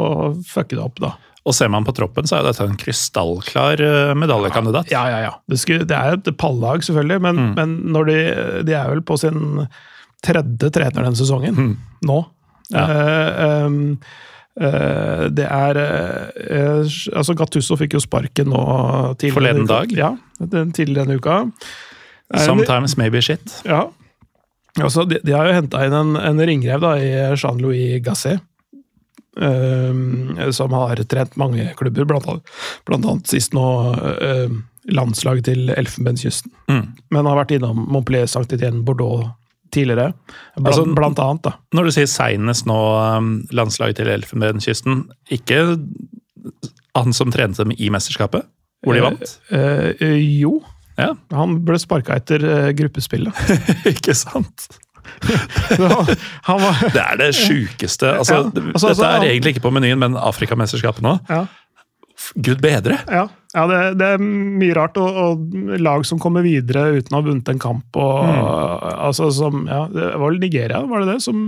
[0.50, 1.14] fucke det opp, da.
[1.46, 4.90] Og ser man på troppen, så er dette en krystallklar eh, medaljekandidat.
[4.94, 5.34] Ja, ja, ja.
[5.46, 8.16] Det, skulle, det er et pallag, selvfølgelig, men, men når de,
[8.66, 9.68] de er vel på sin
[10.26, 11.76] tredje trener denne sesongen.
[12.06, 12.22] Nå.
[12.74, 12.86] Ja.
[12.90, 13.76] Uh, um,
[14.58, 18.64] uh, det er uh, Altså, Gattusso fikk jo sparken nå
[19.22, 19.94] tidligere Forleden dag?
[19.94, 21.44] Ja, den tidligere denne uka.
[22.42, 23.62] Sometimes maybe shit.
[23.70, 23.86] ja.
[24.82, 28.42] Altså, de, de har jo henta inn en, en ringrev da, i Jean-Louis Gasset.
[29.42, 32.56] Ehm, som har trent mange klubber, blant annet,
[32.88, 34.60] blant annet sist nå uh,
[34.92, 36.54] landslaget til Elfenbenskysten.
[36.72, 36.86] Mm.
[37.14, 39.26] Men har vært innom Montpellier, Saint-Étienne, Bordeaux
[39.74, 40.14] tidligere.
[40.56, 41.56] Blant, Altså, blant annet, da.
[41.76, 42.78] Når du sier seinest nå,
[43.18, 45.64] um, landslaget til Elfenbenskysten Ikke
[46.96, 48.46] han som trente dem i mesterskapet,
[48.86, 49.36] hvor de vant?
[49.52, 50.60] Uh, eh, jo,
[50.96, 53.36] Ja, han ble sparka etter eh, gruppespillet.
[53.92, 54.70] ikke sant?
[56.50, 58.10] Han var Det er det sjukeste.
[58.18, 61.18] Altså, Ja, altså, altså, dette er han- egentlig ikke på menyen, men Afrikamesterskapet nå.
[61.30, 61.46] ja.
[62.42, 62.98] Gud bedre!
[63.12, 65.00] Ja, ja det, det er mye rart.
[65.02, 67.88] Og, og lag som kommer videre uten å ha vunnet en kamp.
[67.98, 68.26] Og,
[68.92, 71.40] altså, som, ja, det var vel Nigeria var det det, som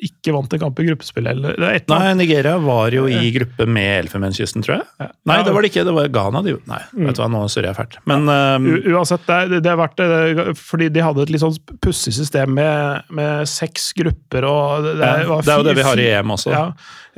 [0.00, 1.36] ikke vant en kamp i gruppespillet?
[1.36, 2.14] Eller, det er Nei.
[2.20, 5.10] Nigeria var jo i gruppe med Elfenbenskysten, tror jeg.
[5.28, 5.84] Nei, det var det ikke.
[5.86, 6.42] Det var Ghana.
[6.46, 7.98] De, nei, vet du hva, nå surrer jeg fælt.
[8.10, 10.56] Men um, uansett, det, det er verdt det.
[10.60, 14.46] Fordi de hadde et litt sånn pussig system med, med seks grupper.
[14.48, 16.54] og Det, det, var det er jo det vi har i EM også.
[16.54, 16.66] Ja,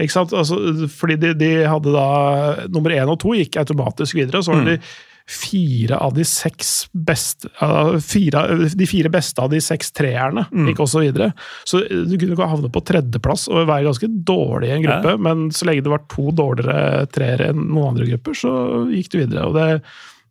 [0.00, 0.32] ikke sant?
[0.36, 0.58] Altså,
[0.90, 2.06] fordi de, de hadde da
[2.72, 4.81] Nummer én og to gikk automatisk videre, og så var det Mm.
[4.81, 10.46] de fire av de seks beste ja, fire, De fire beste av de seks treerne
[10.50, 10.66] Mm.
[10.66, 11.33] gikk også videre.
[11.64, 15.50] Så du kunne ikke havne på tredjeplass og være ganske dårlig i en gruppe, men
[15.50, 18.52] så lenge det var to dårligere treere enn noen andre grupper, så
[18.90, 19.46] gikk du videre.
[19.46, 19.83] Og det,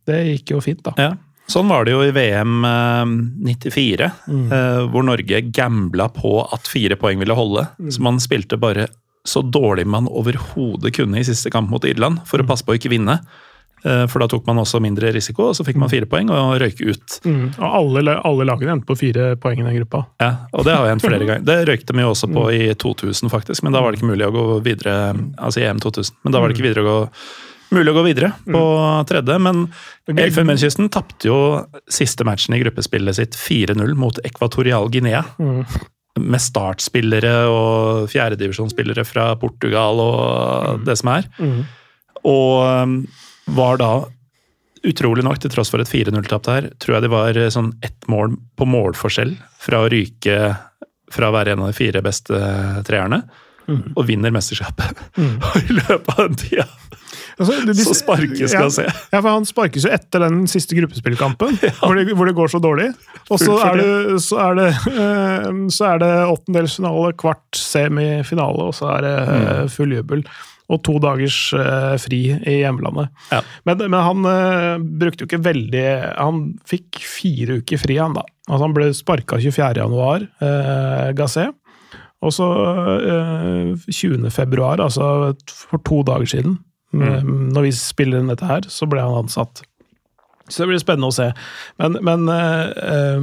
[0.05, 0.91] det gikk jo fint, da.
[0.97, 1.13] Ja.
[1.47, 3.05] Sånn var det jo i VM eh,
[3.55, 4.91] 94, mm.
[4.91, 7.65] hvor Norge gambla på at fire poeng ville holde.
[7.89, 8.87] Så man spilte bare
[9.27, 12.77] så dårlig man overhodet kunne i siste kamp mot Irland, for å passe på å
[12.79, 13.19] ikke vinne.
[13.83, 16.55] Eh, For da tok man også mindre risiko, og så fikk man fire poeng og
[16.61, 17.15] røyk ut.
[17.25, 17.45] Mm.
[17.57, 20.03] Og alle, alle lagene endte på fire poeng i den gruppa.
[20.21, 21.45] Ja, og det har jo hendt flere ganger.
[21.47, 24.27] Det røykte de jo også på i 2000, faktisk, men da var det ikke mulig
[24.27, 24.97] å gå videre.
[25.41, 26.97] Altså i EM 2000, men da var det ikke videre å gå,
[27.71, 28.61] mulig å gå videre på
[29.09, 29.39] tredje.
[29.47, 29.63] Men
[30.11, 31.39] Elfenbenskysten tapte jo
[31.89, 35.23] siste matchen i gruppespillet sitt 4-0 mot Ekvatorial Guinea.
[36.19, 41.29] Med startspillere og fjerdedivisjonsspillere fra Portugal og det som er.
[42.27, 42.97] Og um,
[43.57, 43.91] var da
[44.87, 48.07] utrolig nok, til tross for et 4-0-tap der, tror jeg de var eh, sånn ett
[48.09, 50.39] mål på målforskjell fra å ryke
[51.11, 52.37] fra å være en av de fire beste
[52.87, 53.21] treerne,
[53.95, 54.97] og vinner mesterskapet.
[55.21, 56.65] Og i løpet av den tida
[57.41, 58.83] Altså, de- de- så sparkes ja, se.
[58.85, 62.59] Ja, for han sparkes jo etter den siste gruppespillkampen, hvor, det, hvor det går så
[62.61, 62.89] dårlig.
[63.33, 68.75] Og så er det, så er det, eh, så er det åttendelsfinale, kvart, semifinale, og
[68.77, 69.47] så er det Mm.
[69.47, 70.21] eh, full jubel.
[70.71, 73.11] Og to dagers uh, fri i hjemlandet.
[73.31, 73.41] Ja.
[73.67, 78.23] Men, men han uh, brukte jo ikke veldig Han fikk fire uker fri, han da.
[78.47, 79.83] Altså, han ble sparka 24.
[79.83, 80.25] januar,
[81.17, 81.53] gasset,
[82.21, 84.29] Og så uh, 20.
[84.33, 86.57] februar, altså for to dager siden,
[86.93, 89.63] eh, når vi spiller inn dette her, så ble han ansatt.
[90.51, 91.31] Så det blir spennende å se.
[91.81, 93.21] Men, men eh,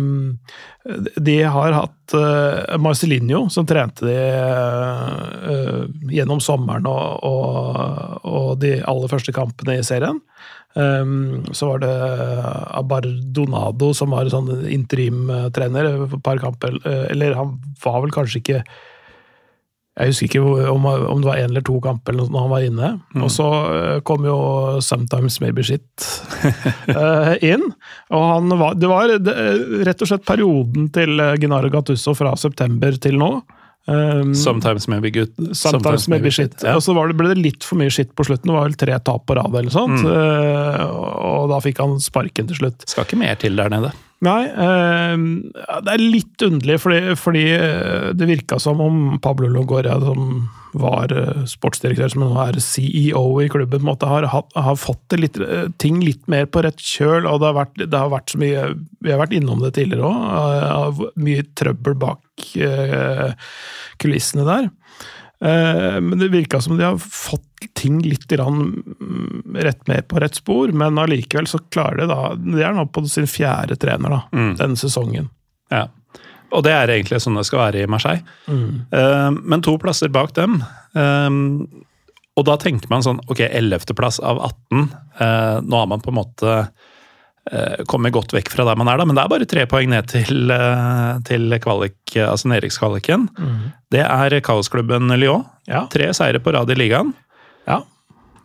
[1.21, 5.83] de har hatt uh, Marcelinho, som trente de eh,
[6.17, 10.23] gjennom sommeren og, og, og de aller første kampene i serien.
[10.79, 11.93] Um, så var det
[12.79, 16.79] Abardonado som var sånn interimtrener et par kamper.
[17.11, 18.63] Eller han var vel kanskje ikke
[19.99, 22.91] jeg husker ikke om, om det var én eller to kamper når han var inne.
[23.19, 24.39] Og så eh, kom jo
[24.85, 26.07] 'Sometimes Maybe Shit'
[26.95, 27.67] eh, inn.
[28.15, 32.95] Og han var, det var rett og slett perioden til eh, Genaro Gattuso fra september
[33.03, 33.33] til nå.
[33.89, 35.33] Um, Sometimes maybe good.
[35.57, 36.53] Sometimes maybe shit.
[36.63, 36.77] Ja.
[36.77, 38.51] Og så var det, ble det litt for mye shit på slutten.
[38.51, 40.05] Det var vel tre tap på rad eller sånt.
[40.05, 42.85] Eh, og da fikk han sparken til slutt.
[42.87, 43.95] Skal ikke mer til der nede.
[44.27, 45.17] Nei, eh,
[45.85, 51.13] det er litt underlig, fordi, fordi eh, det virka som om Pablo Longoria, som var
[51.15, 56.01] eh, sportsdirektør, som nå er CEO i klubben, måte, har, har fått litt, eh, ting
[56.05, 57.27] litt mer på rett kjøl.
[57.27, 58.67] og det har, vært, det har vært så mye
[59.05, 61.05] Vi har vært innom det tidligere òg.
[61.23, 63.33] Mye trøbbel bak eh,
[64.03, 64.71] kulissene der.
[65.45, 70.35] Eh, Men det virka som de har fått ting litt mm, rett mer på rett
[70.35, 74.21] spor, men allikevel så klarer de da De er nå på sin fjerde trener da,
[74.33, 75.31] denne sesongen.
[75.71, 75.89] Ja.
[76.51, 78.23] Og det er egentlig sånn det skal være i Marseille.
[78.49, 78.87] Mm.
[79.45, 80.63] men to plasser bak dem.
[80.95, 81.31] eh,
[82.39, 84.85] og da tenker man sånn Ok, 11.-plass av 18.
[85.19, 86.55] eh, nå har man på en måte
[87.53, 89.91] eh, kommet godt vekk fra der man er, da, men det er bare tre poeng
[89.93, 93.29] ned til, eh, til kvalik, altså nedrykkskvaliken.
[93.93, 95.47] Det er kaosklubben Lyon.
[95.69, 95.87] Ja.
[95.93, 97.15] Tre seire på rad i ligaen.
[97.69, 97.83] Ja.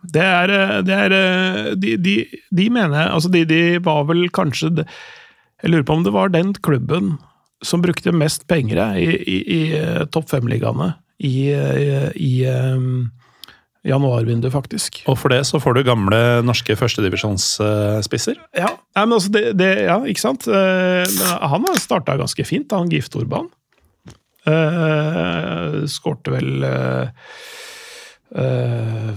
[0.04, 2.16] Det er, eh, det er de, de,
[2.52, 6.52] de mener Altså, de, de var vel kanskje Jeg lurer på om det var den
[6.54, 7.18] klubben
[7.64, 9.62] som brukte mest penger i, i, i
[10.12, 10.90] topp fem-ligaene
[11.24, 12.34] i, i, i
[13.84, 15.04] eh, januarvinduet, faktisk.
[15.12, 18.40] Og for det så får du gamle norske førstedivisjonsspisser.
[18.58, 20.48] Ja, Nei, men altså det, det, ja ikke sant?
[20.48, 23.50] Eh, han har starta ganske fint, han Gift Orban.
[24.44, 27.08] Uh, Skårte vel uh,
[28.36, 29.12] eh,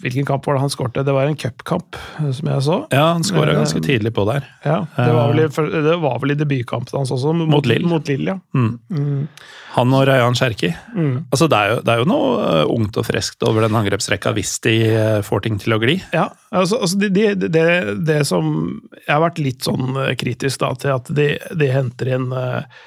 [0.00, 1.04] Hvilken kamp var det han skårte?
[1.06, 2.78] Det var en cupkamp, eh, som jeg så.
[2.94, 4.44] Ja, han skåra ganske Eh, tidlig på der.
[4.64, 7.88] Ja, det var vel i, det var vel i debutkampen hans også, mot, Mot Lille.
[7.88, 8.38] Mot Lill ja.
[9.76, 10.72] Han og Rayan Cherki.
[10.96, 11.26] Mm.
[11.30, 14.32] Altså, det, er jo, det er jo noe eh, ungt og friskt over den angrepsrekka
[14.36, 15.96] hvis de eh, får ting til å gli.
[16.16, 17.66] Ja, altså, altså det, det, det,
[18.08, 18.48] det som
[18.98, 22.80] Jeg har vært litt sånn eh, kritisk da, til at de, de henter inn eh,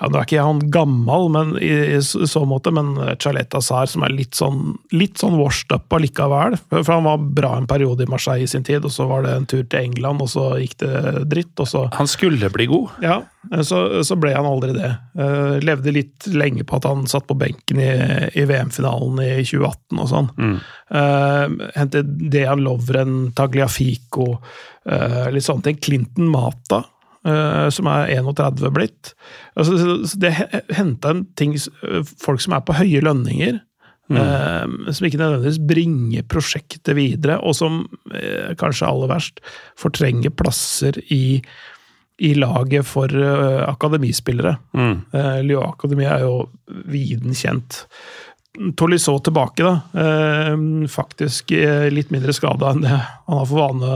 [0.00, 4.04] ja, Nå er ikke han gammel men i, i så måte, men Chalet Azar, som
[4.06, 6.56] er litt sånn, litt sånn washed up allikevel.
[6.70, 9.34] For han var bra en periode i Marseille i sin tid, og så var det
[9.36, 11.52] en tur til England, og så gikk det dritt.
[11.60, 12.96] og så Han skulle bli god.
[13.04, 13.20] Ja,
[13.64, 14.90] så, så ble han aldri det.
[15.18, 17.90] Uh, levde litt lenge på at han satt på benken i,
[18.36, 20.30] i VM-finalen i 2018 og sånn.
[20.90, 24.32] Uh, hentet Dejan Lovren, Tagliafico,
[24.90, 25.80] uh, litt sånne ting.
[25.80, 26.99] Clinton Mata, eh,
[27.68, 29.12] som er 31 blitt.
[29.58, 30.30] Altså, så, så det
[30.76, 33.60] henta en ting eh, Folk som er på høye lønninger.
[34.10, 39.44] eh, som ikke nødvendigvis bringer prosjektet videre, og som eh, kanskje aller verst
[39.78, 41.40] fortrenger plasser i
[42.20, 44.58] i laget for eh, akademispillere.
[44.76, 44.98] Mm.
[45.46, 46.34] Lyon Akademi er jo
[46.92, 47.86] viden kjent.
[48.76, 50.00] Tolisso tilbake, da.
[50.00, 50.56] Eh,
[50.90, 53.90] faktisk eh, litt mindre skada enn det han har for vane.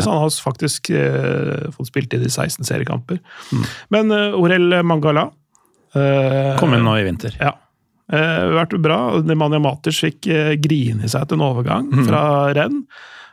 [0.00, 3.20] Så han har faktisk eh, fått spilt i de 16 seriekamper.
[3.92, 5.28] Men uh, Orel Mangala
[6.58, 7.32] Kom inn nå i vinter.
[7.40, 7.54] Ja.
[8.08, 8.98] Vært bra.
[9.24, 10.28] Nemanja Matic fikk
[10.60, 12.20] grine seg til en overgang fra
[12.54, 12.82] renn.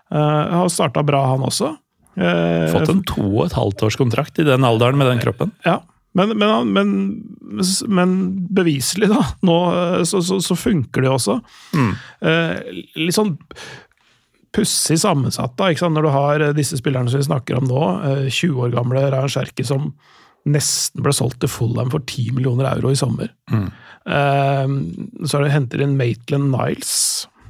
[0.09, 1.73] Har starta bra, han også.
[2.15, 5.51] Fått en to og et halvt års kontrakt i den alderen med den kroppen.
[5.67, 5.81] Ja,
[6.15, 6.91] men, men, men,
[7.91, 8.11] men
[8.55, 9.23] beviselig, da.
[9.45, 11.39] Nå eh, så, så, så funker det også.
[11.75, 12.61] Eh,
[12.95, 13.35] litt sånn
[14.55, 15.97] pussig sammensatt, da, ikke sant?
[15.97, 17.81] når du har eh, disse spillerne som vi snakker om nå.
[18.07, 19.89] eh, 20 år gamle Rayan Cherky som
[20.47, 23.31] nesten ble solgt til Fulham for 10 millioner euro i sommer.
[23.51, 24.67] Eh,
[25.25, 26.93] så har du henter inn Maitland Niles.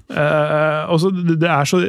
[0.10, 1.82] Eh, og så det, det er så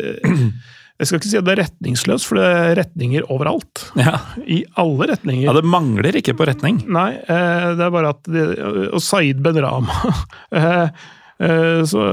[0.96, 3.84] Jeg skal ikke si at det er retningsløst, for det er retninger overalt.
[4.00, 4.14] Ja.
[4.48, 5.44] I alle retninger.
[5.44, 6.80] ja, det mangler ikke på retning.
[6.88, 8.46] Nei, eh, det er bare at de,
[8.88, 9.92] Og Saeed Benrama
[10.56, 10.88] eh,
[11.44, 12.06] eh, så,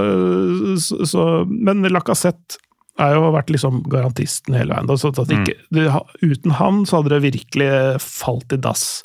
[0.84, 2.60] så, så, Men Lacassette
[3.00, 4.92] har jo vært liksom garantisten hele veien.
[5.00, 5.88] Så at ikke, det,
[6.22, 7.72] uten han så hadde det virkelig
[8.04, 9.02] falt i dass.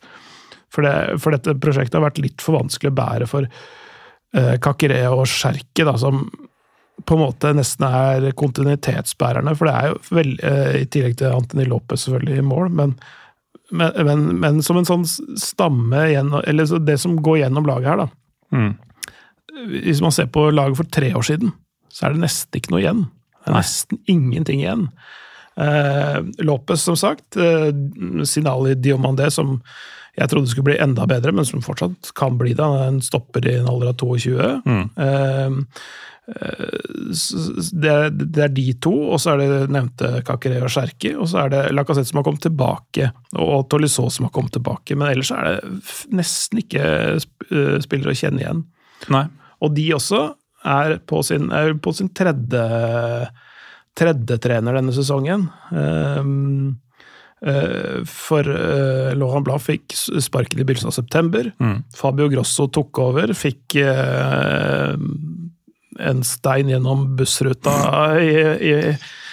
[0.75, 5.01] For, det, for dette prosjektet har vært litt for vanskelig å bære for eh, Kakere
[5.15, 6.27] og Sjerke, da, som
[7.07, 9.55] på en måte nesten er kontinuitetsbærerne.
[9.57, 12.97] For det er jo vel, eh, i tillegg til Antony Lopez selvfølgelig i mål, men
[13.71, 15.03] men, men, men som en sånn
[15.37, 18.07] stamme gjennom, Eller det som går gjennom laget her, da.
[18.57, 18.71] Mm.
[19.85, 21.51] Hvis man ser på laget for tre år siden,
[21.93, 23.03] så er det nesten ikke noe igjen.
[23.45, 24.87] Det er nesten ingenting igjen.
[25.61, 26.19] Eh,
[26.49, 27.37] Lopez, som sagt.
[27.37, 27.69] Eh,
[28.25, 29.59] Sinali Diomandé, som
[30.19, 32.65] jeg trodde skulle bli enda bedre, men som fortsatt kan bli det.
[32.65, 34.39] Han er en stopper i en alder av 22.
[34.97, 35.83] Eh, s-
[36.29, 41.45] det, det er de to, og så er det nevnte Kakere og Sjerki, og så
[41.45, 43.11] er det Lacassette som har kommet tilbake,
[43.41, 44.97] og Tolisso som har kommet tilbake.
[44.99, 45.79] Men ellers er det
[46.19, 46.85] nesten ikke
[47.17, 48.67] eh, spillere å kjenne igjen.
[49.15, 49.25] Nei.
[49.65, 50.25] Og de også
[50.69, 52.67] er på sin, er på sin tredje,
[53.99, 55.49] tredje trener denne sesongen.
[57.39, 61.53] Eh, for uh, Laurent Blad fikk sparken i begynnelsen av september.
[61.95, 64.97] Fabio Grosso tok over, fikk eh,
[65.99, 67.75] en stein gjennom bussruta
[68.21, 68.33] i,
[68.71, 68.75] i,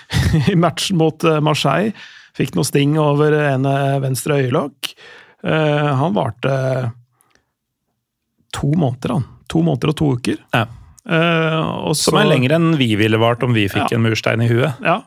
[0.51, 1.93] i matchen mot eh, Marseille.
[2.35, 4.91] Fikk noe sting over ene venstre øyelokk.
[5.45, 6.55] Eh, han varte
[8.55, 9.29] to måneder, han.
[9.51, 10.41] To måneder og to uker.
[10.55, 10.65] Ja.
[11.05, 13.97] Uh, og Som er lenger enn vi ville vart om vi fikk Ja.
[13.99, 14.79] en murstein i huet.
[14.81, 15.03] Ja,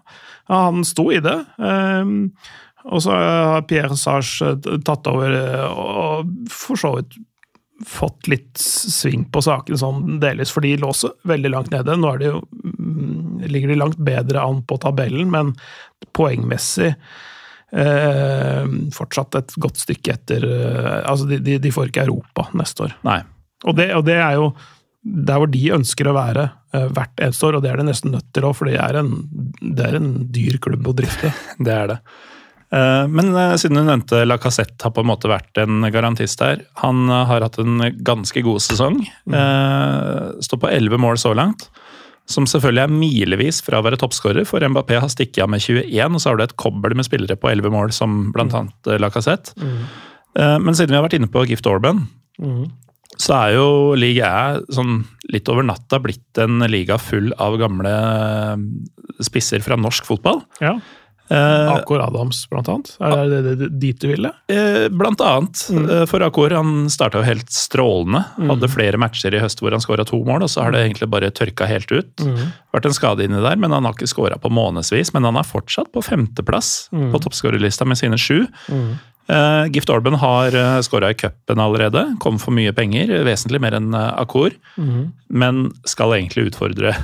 [0.48, 1.34] ja, han sto i det.
[1.58, 2.30] Ehm,
[2.86, 7.18] og så har Pierre Sage eh, tatt over eh, og for så vidt
[7.86, 10.90] fått litt sving på saken, sånn delvis, for de lå
[11.28, 11.94] veldig langt nede.
[11.96, 15.52] Nå er de jo, mm, ligger de langt bedre an på tabellen, men
[16.16, 16.90] poengmessig
[17.70, 18.64] eh,
[18.94, 22.96] fortsatt et godt stykke etter eh, Altså, de, de, de får ikke Europa neste år.
[23.06, 23.20] Nei.
[23.66, 24.50] Og det, og det er jo
[25.08, 28.14] der hvor de ønsker å være eh, hvert eneste år, og det er det nesten
[28.14, 29.14] nødt til òg, for det er, en,
[29.62, 31.32] det er en dyr klubb å drifte.
[31.64, 31.98] Det er det.
[32.72, 36.62] Eh, Men eh, siden du nevnte Lacassette har på en måte vært en garantist her.
[36.82, 39.00] Han eh, har hatt en ganske god sesong.
[39.32, 41.68] Eh, Står på 11 mål så langt.
[42.28, 46.12] Som selvfølgelig er milevis fra å være toppskårer, for Mbappé har stikket av med 21,
[46.12, 48.60] og så har du et kobbel med spillere på 11 mål, som bl.a.
[48.84, 49.54] La Lacassette.
[50.36, 52.04] Eh, Men siden vi har vært inne på Gift Orban,
[53.18, 54.28] så er jo liga
[54.70, 55.00] sånn
[55.32, 57.90] litt over natta blitt en liga full av gamle
[59.24, 60.42] spisser fra norsk fotball.
[60.62, 60.76] Ja.
[61.28, 62.94] Eh, Akor Adams, blant annet.
[63.04, 64.30] Er det det, dit du ville?
[64.48, 65.60] Eh, Blant annet.
[65.68, 65.90] Mm.
[66.08, 68.24] For Akor han starta jo helt strålende.
[68.50, 71.10] Hadde flere matcher i høst hvor han skåra to mål, og så har det egentlig
[71.12, 72.24] bare tørka helt ut.
[72.74, 75.12] Vært en skade inni der, men han har ikke skåra på månedsvis.
[75.16, 78.46] Men han er fortsatt på femteplass på toppskårerlista med sine sju.
[79.28, 82.16] Uh, Gift Orban har uh, skåra i cupen allerede.
[82.20, 84.56] Kom for mye penger, vesentlig mer enn uh, Akor.
[85.28, 86.94] Men skal egentlig utfordre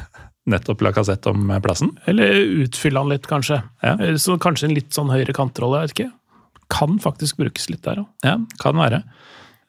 [0.51, 1.95] nettopp Lacassette om eh, plassen.
[2.11, 2.35] Eller
[2.65, 3.63] utfylle han litt, kanskje.
[3.85, 3.95] Ja.
[3.99, 6.11] Eh, Så kanskje en litt sånn høyere kantrolle, jeg vet ikke.
[6.75, 8.11] Kan faktisk brukes litt der òg.
[8.25, 9.03] Ja, kan være.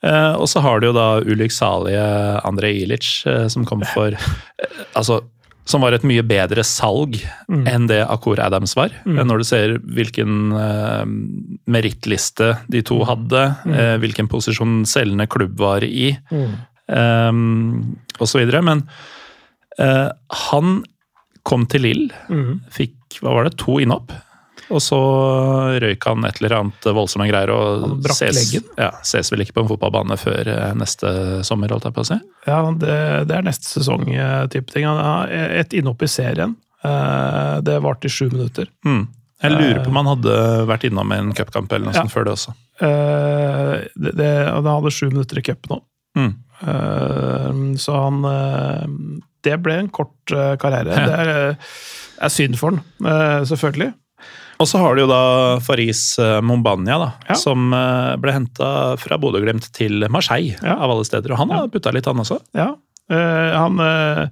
[0.06, 2.04] Eh, og så har du jo da ulykksalige
[2.46, 5.22] Andrej Ilic, eh, som kom for eh, Altså,
[5.66, 7.16] som var et mye bedre salg
[7.50, 8.94] enn det Akor Adams var.
[9.02, 9.24] Mm.
[9.26, 11.06] Når du ser hvilken eh,
[11.74, 13.42] merittliste de to hadde,
[13.74, 17.32] eh, hvilken posisjon selgende klubb var i, eh,
[18.20, 18.62] og så videre.
[18.62, 18.86] Men
[19.80, 20.10] eh,
[20.50, 20.84] han
[21.46, 22.06] kom til Lill,
[22.74, 24.12] fikk hva var det, to innhopp.
[24.74, 24.98] Og så
[25.78, 28.40] røyk han et eller annet voldsomme greier og ses,
[28.80, 31.12] ja, ses vel ikke på en fotballbane før eh, neste
[31.46, 32.18] sommer, holdt jeg på å si.
[32.48, 32.96] Ja, det,
[33.30, 34.88] det er neste sesong eh, ting.
[34.88, 36.56] Han har et innhopp i serien.
[37.66, 38.68] Det varte i sju minutter.
[38.86, 39.06] Mm.
[39.42, 40.34] Jeg lurer på om han hadde
[40.70, 42.02] vært innom en cupkamp eller noe Ja.
[42.04, 42.54] sånt før det også.
[42.80, 45.80] Det, det, han hadde sju minutter i cupen nå.
[46.18, 46.34] Mm.
[47.82, 48.22] Så han
[49.46, 50.96] Det ble en kort uh, karriere.
[50.96, 51.76] Det er, eh,
[52.26, 53.92] er synd for han, eh, selvfølgelig.
[54.64, 55.22] Og så har du jo da
[55.60, 56.16] Faris
[56.48, 57.36] Mombania, da, Ja.
[57.36, 57.74] som
[58.24, 58.70] ble henta
[59.02, 60.78] fra Bodø-Glimt til Marseille, Ja.
[60.80, 61.34] av alle steder.
[61.36, 62.40] Og han har putta litt, han også.
[62.56, 62.70] Ja.
[63.12, 64.28] Uh, han uh,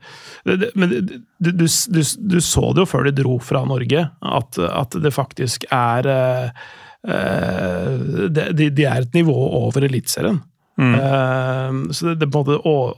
[0.48, 4.58] det, Men du, du, du, du så det jo før de dro fra Norge, at,
[4.58, 6.50] at det faktisk er uh,
[8.34, 10.40] de de er et nivå over Eliteserien.
[10.74, 12.94] Eh, så det, det på en måte o-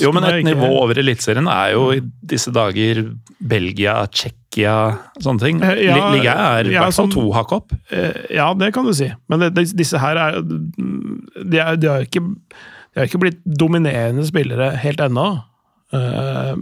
[0.00, 3.02] Jo, men et nivå over Eliteserien er jo i disse dager
[3.46, 5.60] Belgia, Tsjekkia, sånne ting.
[5.62, 7.72] Eh, ja, Liga er i ja, hvert fall to hakk opp.
[7.92, 9.10] Eh, Ja, det kan du si.
[9.28, 12.22] Men det, det, disse her er De, har ikke,
[12.94, 15.42] de ikke blitt dominerende spillere helt ennå.
[15.92, 16.54] Eh,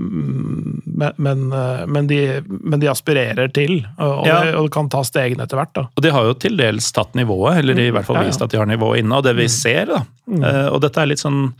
[0.98, 2.18] Men, men, eh, men, de,
[2.48, 4.38] men de aspirerer til, og, Ja.
[4.44, 5.72] det, og kan ta stegene etter hvert.
[5.76, 5.82] da.
[5.96, 8.48] Og de har jo til dels tatt nivået, eller i hvert fall vist Ja, ja.
[8.48, 9.12] at de har nivået inne.
[9.18, 10.72] Og det vi ser, da mm.
[10.72, 11.52] Og dette er litt sånn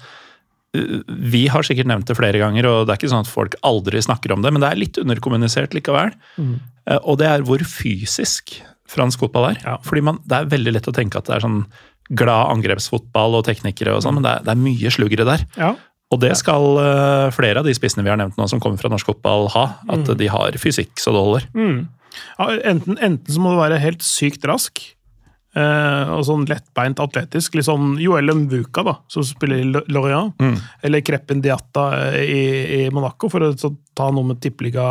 [0.75, 3.55] eh, Vi har sikkert nevnt det flere ganger, og det er ikke sånn at folk
[3.63, 6.13] aldri snakker om det, men det er litt underkommunisert likevel.
[6.39, 6.57] Mm.
[6.89, 8.57] Eh, Og det er hvor fysisk
[8.89, 9.59] fransk fotball er.
[9.63, 9.77] Ja.
[9.85, 11.67] Fordi man, det er veldig lett å tenke at det er sånn
[12.09, 15.43] glad angrepsfotball og teknikere og sånn, men det er, det er mye sluggere der.
[15.61, 15.75] Ja.
[16.11, 18.89] Og det skal uh, flere av de spissene vi har nevnt nå som kommer fra
[18.89, 19.65] norsk fotball ha.
[19.89, 20.17] At Mm.
[20.17, 21.49] de har fysikk så det holder.
[22.39, 24.81] Ja, enten, enten så må du være helt sykt rask,
[25.57, 27.55] eh, og sånn lettbeint atletisk.
[27.59, 29.89] Litt sånn Joel Mvuka, da, som spiller i Lorient.
[30.39, 30.63] Lorient.
[30.85, 31.89] Eller Kreppen Diatta
[32.23, 32.43] i,
[32.85, 34.85] i Monaco, for å så ta noe med tippeliga,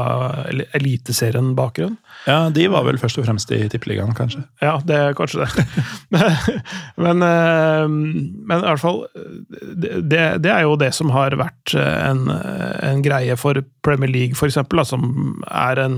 [0.49, 1.93] eller Eliteserien-bakgrunn.
[2.27, 4.41] Ja, de var vel først og fremst i Tippeligaen, kanskje.
[4.61, 5.67] Ja, det er kanskje det.
[7.05, 11.73] men, eh, men i hvert fall det, det- det er jo det som har vært
[11.79, 15.97] en, en greie for Premier League, for eksempel, da, som er en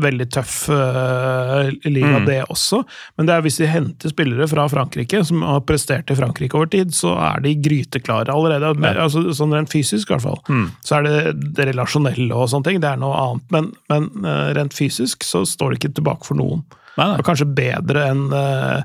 [0.00, 2.82] veldig tøff uh, liga, det også.
[3.16, 6.70] Men det er hvis de henter spillere fra Frankrike, som har prestert i Frankrike over
[6.72, 8.74] tid, så er de gryteklare allerede.
[8.84, 8.94] Ja.
[9.06, 10.68] altså, sånn rent fysisk, i hvert fall.
[10.84, 12.82] Så er det det relasjonelle og sånne ting.
[12.84, 13.46] Det er noe annet.
[13.56, 16.64] Men, men uh, rent fysisk så står det ikke tilbake for noen.
[16.96, 17.20] Nei, nei.
[17.20, 18.80] Og kanskje bedre enn uh,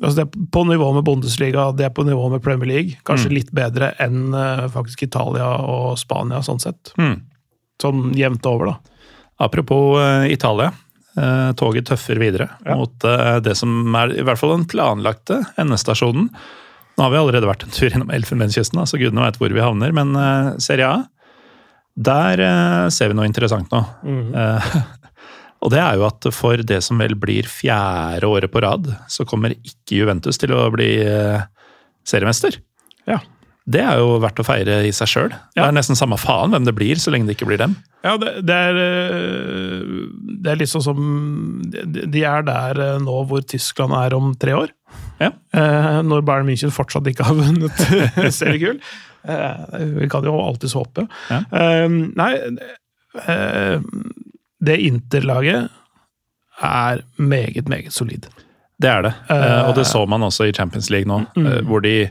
[0.00, 2.98] altså Det er på nivå med Bundesliga, det er på nivå med Premier League.
[3.06, 4.34] Kanskje litt bedre enn
[4.74, 6.90] faktisk Italia og Spania, sånn sett.
[6.98, 7.20] Mm.
[7.78, 8.93] Sånn jevnt over, da.
[9.42, 10.72] Apropos eh, Italia.
[11.16, 12.74] eh, toget tøffer videre Ja.
[12.76, 16.28] mot eh, det som er i hvert fall den planlagte endestasjonen.
[16.96, 19.90] Nå har vi allerede vært en tur gjennom Elfenbenskysten, så gudene veit hvor vi havner.
[19.92, 20.14] Men
[20.62, 21.00] Serie A,
[21.98, 22.38] der
[22.94, 23.80] ser vi noe interessant nå.
[24.06, 24.68] Eh,
[25.62, 29.26] og det er jo at for det som vel blir fjerde året på rad, så
[29.26, 30.92] kommer ikke Juventus til å bli
[32.06, 32.60] seriemester.
[33.10, 33.18] Ja.
[33.64, 35.30] Det er jo verdt å feire i seg sjøl.
[35.56, 37.78] Det er nesten samme faen hvem det blir, så lenge det ikke blir dem.
[38.04, 40.02] Ja, det, det, er, eh,
[40.44, 40.98] det er sånn som
[41.64, 44.74] De er der eh, nå hvor Tyskland er om tre år.
[45.22, 45.30] Ja.
[45.56, 47.80] Eh, når Bayern München fortsatt ikke har vunnet
[48.36, 48.82] seriegull.
[49.24, 49.64] Eh,
[49.96, 51.06] vi kan jo alltids håpe.
[51.32, 51.40] Ja.
[51.48, 51.88] Eh,
[52.20, 52.32] nei,
[54.64, 55.72] det Inter-laget
[56.64, 58.28] er meget, meget solid.
[58.82, 61.68] Det er det, og det så man også i Champions League nå, mm.
[61.68, 62.08] hvor de,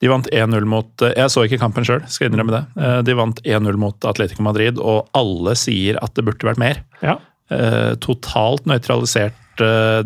[0.00, 2.62] de vant 1-0 mot eh, Jeg så ikke kampen sjøl, skal innrømme det.
[2.80, 6.80] Eh, De vant 1-0 mot Atletico Madrid, og alle sier at det burde vært mer.
[7.04, 7.18] Ja.
[7.52, 9.36] Eh, Totalt nøytralisert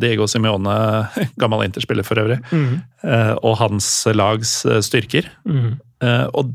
[0.03, 0.75] Diego Simione,
[1.41, 2.73] gammel Inter-spiller for øvrig, mm.
[3.47, 5.29] og hans lags styrker.
[5.47, 5.77] Mm.
[6.35, 6.51] Og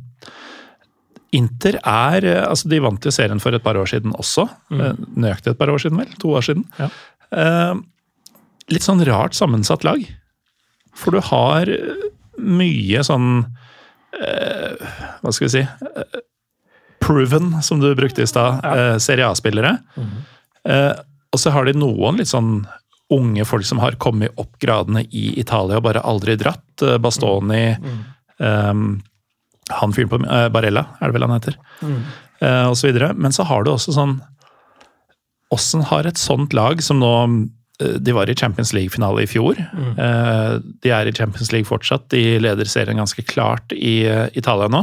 [1.31, 4.49] Inter er Altså, de vant jo serien for et par år siden også.
[4.73, 4.99] Mm.
[5.15, 6.11] Nøyaktig et par år siden, vel?
[6.19, 6.67] To år siden.
[6.81, 6.89] Ja.
[8.73, 10.03] Litt sånn rart sammensatt lag.
[10.99, 11.71] For du har
[12.39, 13.29] mye sånn
[14.19, 14.89] eh,
[15.21, 16.19] Hva skal vi si eh,
[16.99, 18.59] Proven, som du brukte i stad.
[18.65, 19.77] Eh, Serie A-spillere.
[20.67, 20.91] Eh,
[21.31, 22.67] og så har de noen litt sånn
[23.09, 26.83] unge folk som har kommet opp gradene i Italia og bare aldri dratt.
[26.85, 28.73] Eh, Bastoni eh,
[29.79, 31.57] Han fyren på eh, Barella, er det vel han heter.
[32.41, 33.13] Eh, og så videre.
[33.15, 34.19] Men så har du også sånn
[35.49, 37.09] Åssen har et sånt lag som nå
[37.79, 39.55] De var i Champions League-finale i fjor.
[39.71, 39.93] Mm.
[40.83, 42.09] De er i Champions League fortsatt.
[42.11, 44.81] De leder serien ganske klart i eh, Italia nå.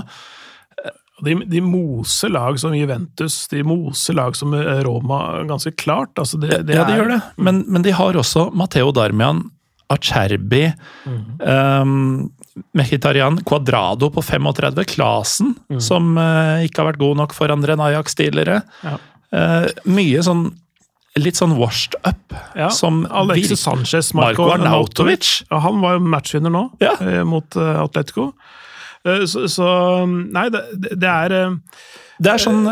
[1.24, 6.12] De, de moser lag som Juventus, de moser lag som eh, Roma ganske klart.
[6.20, 7.20] Altså det, det ja, de er- gjør det.
[7.36, 9.46] Men, men de har også Matteo Darmian,
[9.92, 10.64] Acerbi,
[11.06, 12.26] um,
[12.74, 17.84] Mehitarian Cuadrado på 35, Klasen, som uh, ikke har vært god nok for andre enn
[17.84, 18.62] Ajax tidligere.
[18.82, 18.96] Ja.
[19.30, 20.48] Uh, mye sånn
[21.16, 22.34] litt sånn washed up.
[22.56, 25.42] Ja, som Alexis Sanchez, Marko Arnautovic.
[25.50, 26.92] Ja, han var jo matchvinner nå, Ja.
[27.00, 28.32] eh, mot uh, Atletico.
[29.06, 29.68] Uh, Så, så
[30.06, 30.62] Nei, det,
[30.98, 31.56] det er uh,
[32.18, 32.64] Det er sånn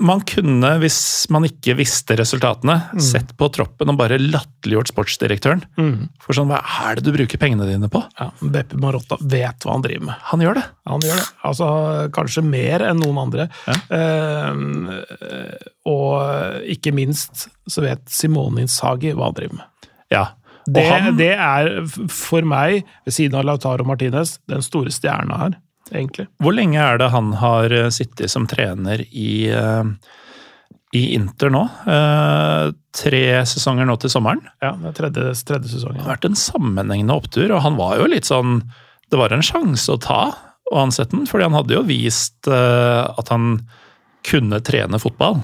[0.00, 0.98] Man kunne, hvis
[1.32, 5.60] man ikke visste resultatene, sett på troppen og bare latterliggjort sportsdirektøren.
[6.24, 8.00] For sånn, hva er det du bruker pengene dine på?
[8.16, 10.24] ja, Beppe Marotta vet hva han driver med.
[10.30, 10.64] Han gjør det.
[10.88, 11.28] Han gjør det.
[11.50, 11.68] Altså,
[12.16, 13.48] kanskje mer enn noen andre.
[13.92, 14.50] Eh,
[15.90, 19.90] og ikke minst så vet Simone Inzaghi hva han driver med.
[20.10, 20.26] Ja.
[20.70, 21.70] Det, han, det er
[22.12, 25.56] for meg, ved siden av Lautaro Martinez, den store stjerna her,
[25.94, 26.26] egentlig.
[26.42, 30.12] Hvor lenge er det han har eh, sittet som trener i, eh,
[30.96, 31.62] i Inter nå?
[31.94, 32.66] Eh,
[32.96, 34.42] tre sesonger nå til sommeren.
[34.62, 36.00] Ja, det er tredje, tredje sesongen.
[36.00, 38.62] Det har vært en sammenhengende opptur, og han var jo litt sånn
[39.10, 40.20] Det var en sjanse å ta
[40.70, 43.56] å ansette den, fordi han hadde jo vist at han
[44.22, 45.40] kunne trene fotball.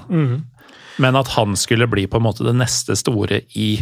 [1.03, 3.81] Men at han skulle bli på en måte det neste store i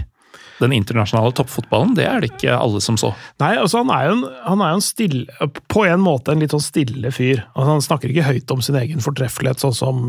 [0.60, 3.10] den internasjonale toppfotballen, det er det ikke alle som så.
[3.44, 6.40] Nei, altså han er jo en, han er jo en stille, på en måte en
[6.44, 7.42] litt sånn stille fyr.
[7.56, 10.00] Altså, han snakker ikke høyt om sin egen fortreffelighet, sånn som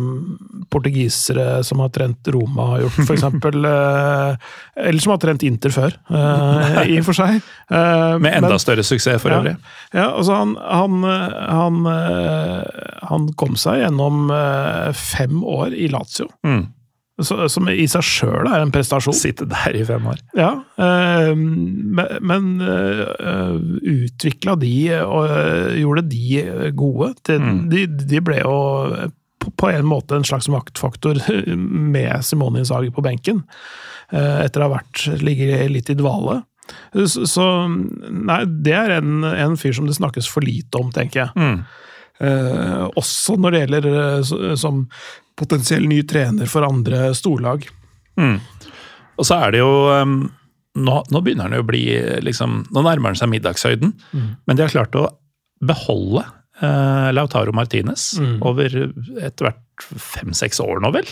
[0.71, 3.65] portugisere som har trent Roma har gjort, eksempel.
[3.73, 4.53] eh,
[4.87, 7.41] eller som har trent Inter før, eh, i og for seg.
[7.71, 9.57] Eh, Med enda men- større suksess for ja, øvrig.
[9.97, 11.03] Ja, altså han, han,
[11.51, 11.83] han,
[13.11, 14.31] han kom seg gjennom
[14.97, 16.29] fem år i Lazio.
[16.47, 16.67] Mm.
[17.25, 19.15] Som i seg sjøl er en prestasjon.
[19.17, 20.19] Sitte der i fem år.
[20.37, 26.43] Ja, eh, men, uh, utvikla de og eh, gjorde de
[26.77, 27.15] gode.
[27.25, 27.39] De,
[27.73, 28.59] de, de ble jo
[29.47, 31.21] på, en måte en slags maktfaktor
[31.97, 33.43] med Simone Inzaghi på benken,
[34.11, 36.43] eh, etter å ha vært, ligget litt i dvale.
[36.93, 41.27] Så, så nei, det er en, en fyr som det snakkes for lite om, tenker
[41.27, 41.33] jeg.
[41.39, 41.61] Mm.
[42.17, 44.87] Eh, også når det gjelder eh, som
[45.37, 47.67] potensiell ny trener for andre storlag.
[49.17, 50.17] Og så er det jo um,
[50.81, 51.85] nå, nå begynner han jo å bli
[52.25, 53.93] liksom, Nå nærmer han seg middagshøyden,
[54.45, 55.07] men de har klart å
[55.65, 56.25] beholde
[56.61, 58.11] eh, Lautaro Martinez
[58.45, 58.73] over
[59.21, 61.09] etter hvert fem-seks år nå, vel?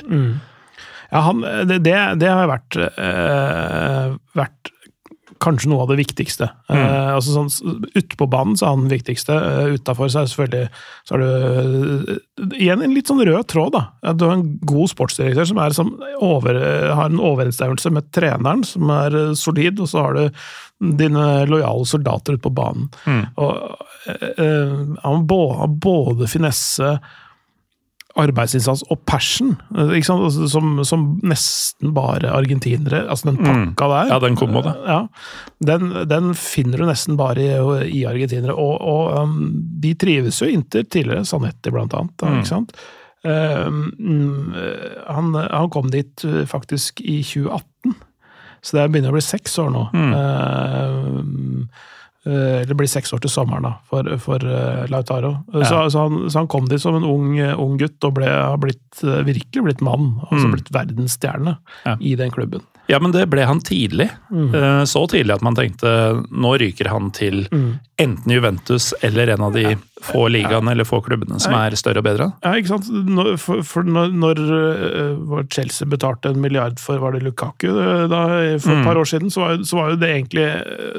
[1.12, 4.73] Ja, han, det, det, det har vært, eh, vært
[5.42, 6.48] kanskje noe av det viktigste.
[6.70, 9.36] Eh, altså sånn, Ute på banen så er han den viktigste.
[9.36, 10.68] Uh, Utafor så er selvfølgelig
[11.08, 11.30] så er det
[11.62, 13.74] eh, igjen en litt sånn rød tråd.
[13.76, 14.12] da.
[14.14, 16.60] Du har en god sportsdirektør som, er, som over,
[16.94, 20.24] har en overensstemmelse med treneren, som er solid, og så har du
[20.98, 22.88] dine lojale soldater ute på banen.
[23.40, 23.76] Og,
[24.06, 26.98] eh, eh, han har både finesse
[28.20, 29.94] arbeidsinnsats og passion, eh?
[29.98, 33.04] Altså, som, som nesten bare argentinere.
[33.10, 34.12] Altså den pakka der.
[34.12, 34.74] Ja, den kombo, det.
[34.86, 35.00] Ja,
[35.66, 38.54] den, den finner du nesten bare i, i argentinere.
[38.54, 39.48] Og, og um,
[39.82, 42.14] de trives jo inntil tidligere, Sanetti blant annet.
[42.22, 42.76] da, ikke sant?
[43.24, 44.54] Um, mm,
[45.08, 47.98] han, han kom dit faktisk i 2018,
[48.64, 49.88] så det begynner å bli seks år nå.
[49.90, 51.70] Um, Eh,
[52.26, 55.34] Eller blir seks år til sommeren, da, for, for eh, Lautaro.
[55.52, 58.56] Så, så, han, så han kom dit som en ung, ung gutt og ble, har
[58.62, 60.14] blitt, eh, virkelig blitt mann.
[60.30, 61.96] Altså blitt verdensstjerne Ja.
[62.00, 62.64] i den klubben.
[62.90, 64.10] Ja, men det ble han tidlig.
[64.28, 64.84] Mm.
[64.88, 65.88] Så tidlig at man tenkte
[66.28, 67.46] nå ryker han til
[68.00, 72.06] enten Juventus eller en av de få ligaene eller få klubbene som er større og
[72.06, 72.28] bedre.
[72.44, 72.90] Ja, ikke sant?
[72.90, 78.04] Når, for, for når, når eh, Chelsea betalte en milliard for var det Lukaku eh,
[78.10, 78.24] da,
[78.60, 80.46] for et par år siden, så var, så var jo det egentlig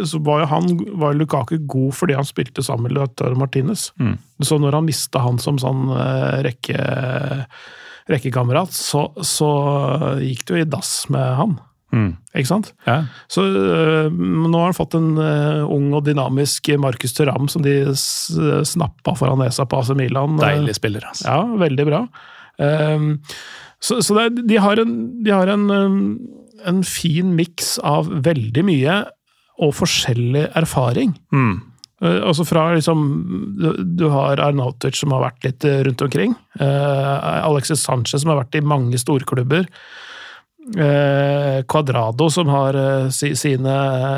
[0.09, 0.71] så var jo han,
[1.03, 3.89] var Lukaku god fordi han spilte sammen med Lautaro Martinez.
[4.43, 6.79] Så når han mista han som sånn eh, rekke,
[8.11, 9.51] rekkekamerat, så, så
[10.23, 11.57] gikk det jo i dass med han.
[12.35, 12.73] Ikke sant?
[12.87, 12.97] Ja.
[13.31, 17.75] Så øh, nå har han fått en øh, ung og dynamisk Markus Thuram som de
[17.95, 18.31] s-
[18.67, 20.37] snappa foran nesa på AC Milan.
[20.41, 21.25] Deilig spiller, altså.
[21.29, 22.01] Ja, veldig bra.
[22.59, 23.19] Um,
[23.83, 26.19] så så er- de har en, de har en, um,
[26.65, 29.05] en fin miks av veldig mye
[29.59, 31.13] og forskjellig erfaring.
[31.31, 31.61] Mm.
[32.03, 33.03] Uh, altså fra liksom
[33.55, 33.69] Du,
[34.01, 36.33] du har Arnautic som har vært litt rundt omkring.
[36.59, 39.67] Uh, Alexis Sanchez som har vært i mange storklubber.
[40.65, 43.75] Eh, Cuadrado som har eh, si, sine,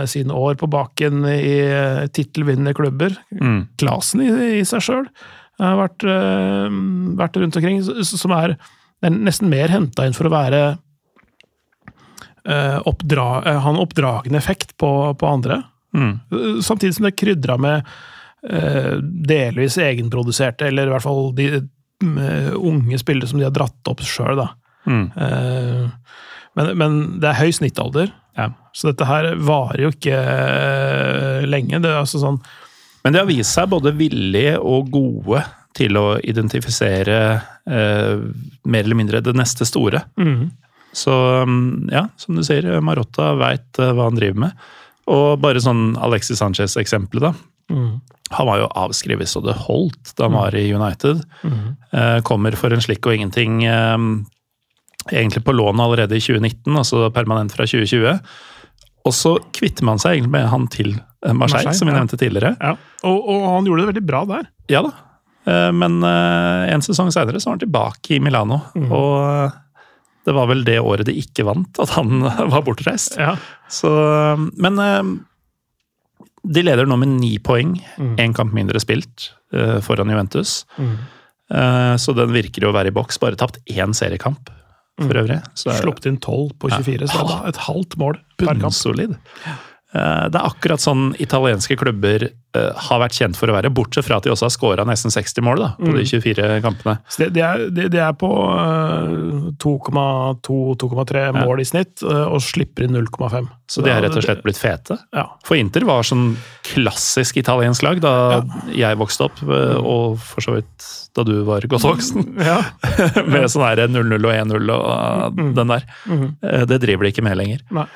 [0.08, 3.18] sine år på baken i eh, tittelvinnende klubber.
[3.36, 3.66] Mm.
[3.76, 4.30] Klasen i,
[4.62, 5.10] i seg sjøl
[5.60, 6.78] har vært, eh,
[7.20, 8.56] vært rundt omkring, som er,
[9.04, 10.62] er nesten mer henta inn for å være
[12.48, 15.62] eh, oppdra, eh, ha en oppdragende effekt på, på andre.
[15.98, 16.14] Mm.
[16.32, 17.91] Eh, Samtidig som det krydra med
[18.48, 23.91] eh, delvis egenproduserte, eller i hvert fall de eh, unge spillere som de har dratt
[23.91, 24.45] opp sjøl.
[24.88, 25.06] Mm.
[25.12, 26.24] Eh,
[26.58, 28.49] men, men det er høy snittalder, Ja.
[28.74, 31.80] så dette her varer jo ikke eh, lenge.
[31.82, 32.39] Det er altså sånn
[33.05, 35.43] Men de har vist seg både villige og gode
[35.78, 37.18] til å identifisere
[37.70, 38.18] eh,
[38.68, 40.01] mer eller mindre det neste store.
[40.18, 40.49] mm,
[40.97, 41.14] Så
[41.93, 44.51] ja, som du sier, Marotta veit hva han driver med.
[45.08, 47.34] Og bare sånn Alexis Sanchez-eksempelet, da.
[47.72, 47.93] mm,
[48.36, 51.22] Han var jo avskrevet så det holdt da han var i United.
[51.43, 51.78] mm.
[51.93, 53.97] Eh, kommer for en slikk og ingenting eh,
[55.12, 58.20] egentlig på lån allerede i 2019, altså permanent fra 2020.
[59.08, 61.99] Og så kvitter man seg egentlig med han til eh, Marseille, Marseille, som vi ja.
[61.99, 62.55] nevnte tidligere.
[62.60, 62.74] Ja.
[63.08, 64.49] Og, og han gjorde det veldig bra der.
[64.74, 64.91] Ja da.
[65.47, 68.60] Eh, Men eh, en sesong seinere så var han tilbake i Milano.
[68.76, 68.91] Mm.
[68.91, 73.16] Og det var vel det året de ikke vant, at han var bortreist.
[73.22, 73.38] Ja.
[73.72, 73.89] Så,
[74.60, 74.82] men
[76.47, 77.78] de leder nå med ni poeng.
[77.95, 78.18] Mm.
[78.36, 79.32] Kamp mindre spilt
[79.84, 80.66] foran Juventus.
[80.76, 80.97] Mm.
[81.95, 83.20] Så den virker jo å være i boks.
[83.24, 84.51] Bare tapt én seriekamp
[84.98, 85.39] for øvrig.
[85.54, 88.62] Så Sluppet inn 12 på 24, så det var et halvt mål per kamp.
[88.66, 89.18] bunnsolid.
[89.94, 94.18] Det er akkurat sånn italienske klubber eh, har vært kjent for å være, bortsett fra
[94.20, 96.98] at de også har skåra nesten 60 mål da, på de 24 kampene.
[97.08, 102.42] Så det, det, er, det, det er på eh, 2,2-2,3 mål i snitt, eh, og
[102.44, 103.48] slipper inn 0,5.
[103.72, 104.98] Så de er rett og slett blitt fete.
[105.16, 105.26] Ja.
[105.48, 106.36] For Inter var sånn
[106.68, 108.14] klassisk italiensk lag da
[108.76, 112.28] jeg vokste opp, eh, og for så vidt da du var godt voksen.
[112.48, 112.60] Ja.
[113.32, 115.88] Med sånn her 0-0 og 1-0 og eh, den der.
[116.12, 117.64] Eh, Det driver de ikke med lenger.
[117.74, 117.88] Nei.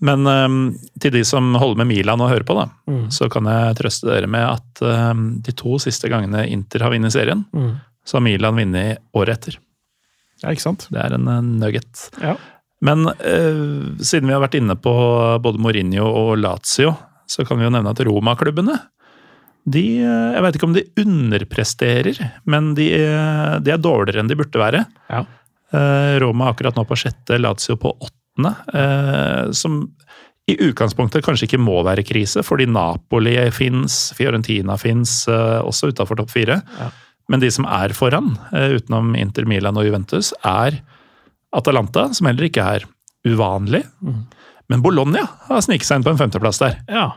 [0.00, 0.58] Men um,
[1.02, 3.08] til de som holder med Milan og hører på, da, Mm.
[3.10, 7.12] så kan jeg trøste dere med at um, de to siste gangene Inter har vunnet
[7.12, 7.80] serien, Mm.
[8.06, 9.58] så har Milan vunnet året etter.
[10.42, 10.86] ja, ikke sant?
[10.90, 12.10] Det er en nugget.
[12.22, 12.36] Ja.
[12.80, 14.92] Men uh, siden vi har vært inne på
[15.42, 16.94] både Mourinho og Lazio,
[17.26, 18.78] så kan vi jo nevne at Roma-klubbene
[19.68, 24.28] de, eh, Jeg vet ikke om de underpresterer, men de, eh, de er dårligere enn
[24.30, 24.86] de burde være.
[25.10, 25.24] Ja.
[25.74, 28.14] Uh, Roma akkurat nå på sjette, Lazio på åttende.
[28.46, 29.80] Eh, Som
[30.48, 36.16] i utgangspunktet kanskje ikke må være krise, fordi Napoli fins, Fiorentina fins, eh, også utafor
[36.16, 36.62] topp fire.
[36.78, 36.88] Ja.
[37.28, 40.80] Men de som er foran, eh, utenom Inter Milan og Juventus, er
[41.52, 42.88] Atalanta, som heller ikke er
[43.28, 43.84] uvanlig.
[44.00, 44.24] Mm.
[44.68, 46.78] Men Bologna har sniket seg inn på en femteplass der.
[46.88, 47.10] ja.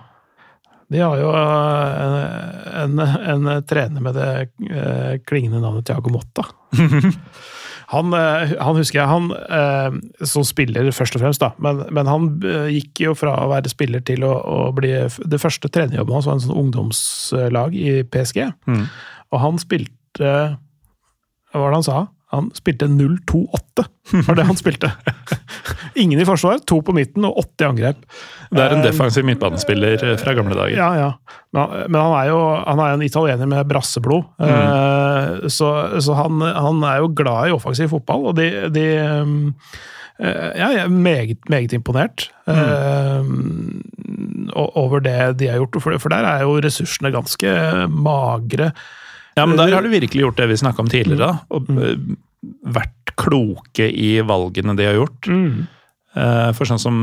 [0.92, 6.44] De har jo en, en, en trener med det klingende navnet Tiago Motta.
[7.92, 12.08] Han, eh, han husker jeg, han eh, som spiller først og fremst, da, men, men
[12.08, 14.94] han eh, gikk jo fra å være spiller til å, å bli
[15.28, 18.46] Det første trenerjobben hans var en sånn ungdomslag i PSG.
[18.70, 18.86] Mm.
[19.32, 20.32] Og han spilte
[21.52, 22.00] Hva var det han sa?
[22.32, 23.84] Han spilte 0-2-8,
[24.28, 24.92] var det han spilte.
[26.02, 28.00] Ingen i forsvar, to på midten og åtte i angrep.
[28.52, 30.78] Det er en Eh, defensiv midtbanespiller eh, fra gamle dager.
[30.78, 31.12] ja, ja.
[31.52, 34.24] Men, han er jo han er en italiener med brasseblod.
[34.40, 35.50] mm.
[35.52, 39.28] så så han, han er jo glad i offensiv fotball, og de, de eh,
[40.56, 43.82] ja, jeg er meget, meget imponert mm.
[44.56, 45.82] over det de har gjort.
[45.82, 47.48] For der er jo ressursene ganske
[47.90, 48.72] magre.
[49.38, 51.30] Ja, men der har du virkelig gjort det vi snakka om tidligere.
[51.32, 51.96] da, Og eh,
[52.80, 55.30] vært kloke i valgene de har gjort.
[55.30, 55.68] Mm.
[56.58, 56.96] For sånn som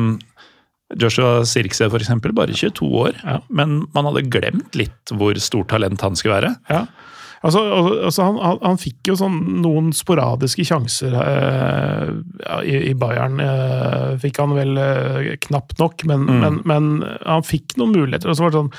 [0.97, 3.21] Joshua Sirkse, for eksempel, bare 22 år.
[3.23, 3.39] Ja.
[3.49, 6.55] Men man hadde glemt litt hvor stort talent han skulle være.
[6.73, 6.87] Ja.
[7.47, 7.61] Altså,
[8.09, 12.09] altså han, han, han fikk jo sånn noen sporadiske sjanser eh,
[12.65, 13.39] i, i Bayern.
[13.43, 16.89] Eh, fikk han vel eh, knapt nok, men, men, men
[17.23, 18.33] han fikk noen muligheter.
[18.33, 18.73] Og så var det sånn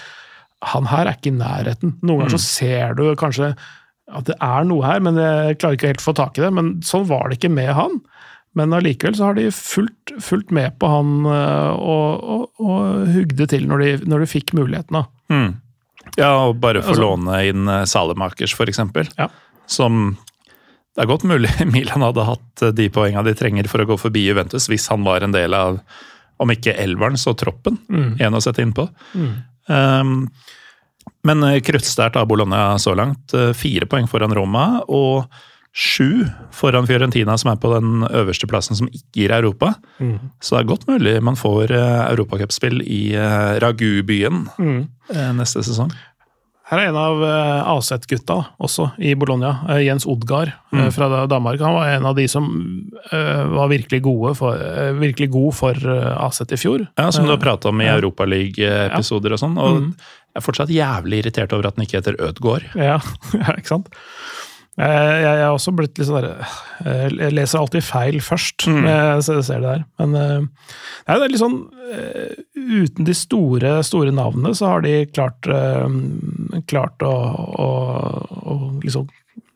[0.62, 1.94] Han her er ikke i nærheten.
[2.04, 3.54] Noen ganger så ser du kanskje
[4.10, 6.50] at det er noe her, men jeg klarer ikke helt å få tak i det.
[6.58, 8.00] Men sånn var det ikke med han.
[8.58, 13.46] Men allikevel så har de fulgt, fulgt med på han eh, og, og, og hugde
[13.52, 14.98] til når de, når de fikk muligheten.
[14.98, 15.06] da.
[16.18, 19.08] Ja, og bare få Altså- låne inn eh, Salemakers, eksempel.
[19.20, 19.30] Ja.
[19.70, 20.18] Som
[20.98, 24.00] Det er godt mulig Milan hadde hatt eh, de poengene de trenger for å gå
[24.02, 25.78] forbi Juventus, hvis han var en del av,
[26.42, 27.78] om ikke elveren, så troppen.
[28.20, 28.90] En å sette innpå.
[29.14, 29.36] Um,
[29.70, 33.34] men eh, kruttsterkt av Bologna så langt.
[33.34, 35.30] eh, Fire poeng foran Roma, og
[35.76, 39.76] sju foran Fiorentina, som er på den øverste plassen som ikke gir Europa.
[40.42, 43.14] Så det er godt mulig man får uh, europacupspill i
[43.62, 44.80] Ragu-byen mm.
[45.38, 45.94] neste sesong.
[46.70, 49.56] Her er en av uh, Aset-gutta også, i Bologna.
[49.74, 50.92] eh, Jens Odgaard mm.
[50.94, 51.62] fra Danmark.
[51.66, 52.46] Han var en av de som
[53.12, 55.90] eh, var virkelig, gode for, eh, virkelig god for
[56.28, 56.86] Aset i fjor.
[57.00, 57.96] Ja, Som du har prata om i ja.
[57.98, 59.58] Europaliga-episoder og sånn.
[59.58, 59.94] Og Mm.
[59.98, 62.70] jeg er fortsatt jævlig irritert over at den ikke heter Ødgård.
[62.76, 63.00] Ja,
[63.34, 63.90] ja ikke sant?
[64.80, 66.46] Eh, Jeg, har er også blitt litt sånn derre
[66.88, 68.86] eh, Jeg leser alltid feil først Mm.
[69.26, 69.82] så jeg ser- det der.
[70.00, 71.58] Men eh, nei, det er litt sånn
[72.56, 75.42] Uten de store, store navnene, så har de klart,
[76.70, 77.14] klart å,
[77.60, 77.68] å,
[78.46, 78.48] å
[78.84, 79.08] liksom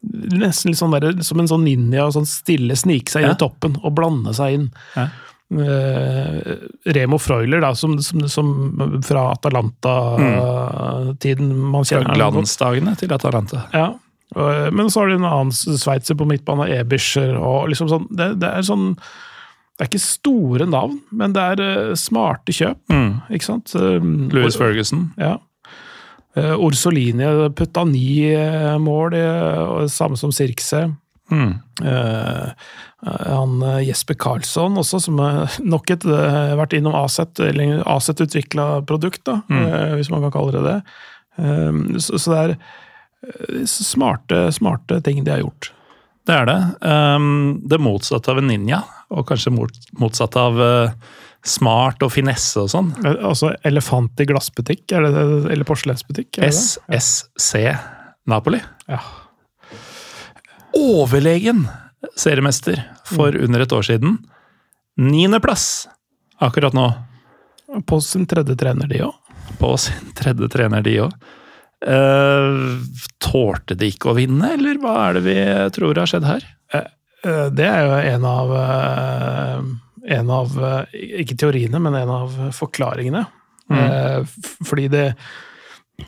[0.03, 3.35] Nesten litt sånn der, som en sånn ninja, sånn stille snike seg inn Ja.
[3.37, 4.65] i toppen og blande seg inn.
[4.97, 5.05] Ja.
[5.53, 6.57] Uh,
[6.91, 8.49] Remo Freuler, da, som, som, som
[9.05, 13.59] fra Atalanta-tiden man kjenner Fra glansdagene til Atalanta.
[13.73, 13.93] Ja.
[14.35, 18.39] Og- Men så har de en annen sveitser på midtbanen, Ebischer, og liksom sånn det,
[18.39, 18.95] det er sånn
[19.77, 23.21] Det er ikke store navn, men det er eh, smarte kjøp, Mm.
[23.33, 23.73] ikke sant?
[23.75, 25.11] Um, Louis Ferguson.
[25.17, 25.37] Ja.
[26.37, 27.25] Uh, Orsolini
[27.55, 30.95] putta ni eh, mål, eh, samme som Sirkse.
[31.31, 31.55] Mm.
[31.81, 32.51] Eh,
[33.03, 35.17] han eh, Jesper Karlsson også, som
[35.73, 40.63] nok et vært innom Aset, eller Aset-utvikla produkt, da, eh, hvis man kan kalle det
[40.69, 40.77] det.
[41.37, 42.57] Um, så, så det er eh,
[43.69, 45.71] smarte, smarte ting de har gjort.
[46.27, 46.59] Det er det.
[46.87, 51.13] Um, det motsatte av en ninja, og kanskje mot, motsatt av uh,
[51.43, 52.93] smart og finesse og sånn.
[53.03, 56.39] Eh, Altså elefant i glassbutikk, er eller porselensbutikk?
[56.47, 57.65] SSC
[58.29, 58.61] Napoli.
[58.87, 59.01] Ja.
[60.73, 61.65] Overlegen
[62.19, 64.17] seriemester for under et år siden.
[64.97, 65.87] Niendeplass
[66.39, 66.91] akkurat nå.
[67.89, 69.15] På sin tredje trener, de òg.
[69.57, 71.13] På sin tredje trener, de òg.
[73.23, 75.37] Tålte de ikke å vinne, eller hva er det vi
[75.75, 76.45] tror har skjedd her?
[76.73, 79.61] Eh, Det er jo en av eh,
[80.17, 83.25] En av eh, Ikke teoriene, men en av forklaringene.
[83.71, 85.05] Eh, f- Fordi det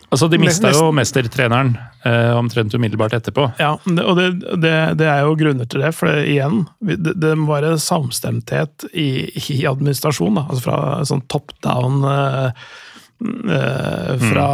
[0.09, 1.75] Altså, De mista jo mestertreneren
[2.09, 3.45] eh, omtrent umiddelbart etterpå.
[3.61, 4.25] Ja, og det,
[4.59, 5.91] det, det er jo grunner til det.
[5.95, 10.39] For det, igjen, det, det må være samstemthet i, i administrasjon.
[10.41, 10.47] Da.
[10.49, 12.65] Altså fra sånn top down eh,
[13.21, 14.47] eh, Fra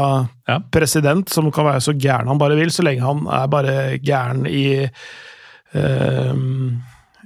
[0.47, 0.59] Ja.
[0.71, 4.45] president, som kan være så gæren han bare vil, så lenge han er bare gæren
[4.49, 4.89] i
[5.75, 6.35] uh,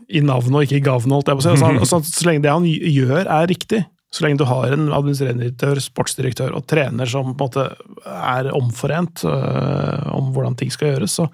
[0.05, 1.49] i navnet og ikke i gavnet, holdt jeg på å si.
[1.55, 3.79] Altså, han- så, så lenge det han gjør er riktig,
[4.13, 7.65] så lenge du har en administrerende direktør, sportsdirektør og trener som på en måte
[8.05, 11.25] er omforent øh, om hvordan ting skal gjøres, så,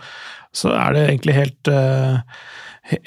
[0.56, 2.16] så er det egentlig helt, øh,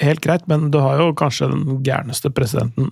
[0.05, 0.45] helt greit.
[0.47, 2.91] Men du har jo kanskje den gærneste presidenten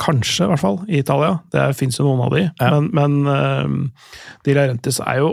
[0.00, 1.38] Kanskje, i hvert fall, i Italia.
[1.52, 2.44] Det fins jo noen av de.
[2.48, 2.70] Ja.
[2.74, 4.06] Men, men øh,
[4.46, 5.32] De Laurentis er jo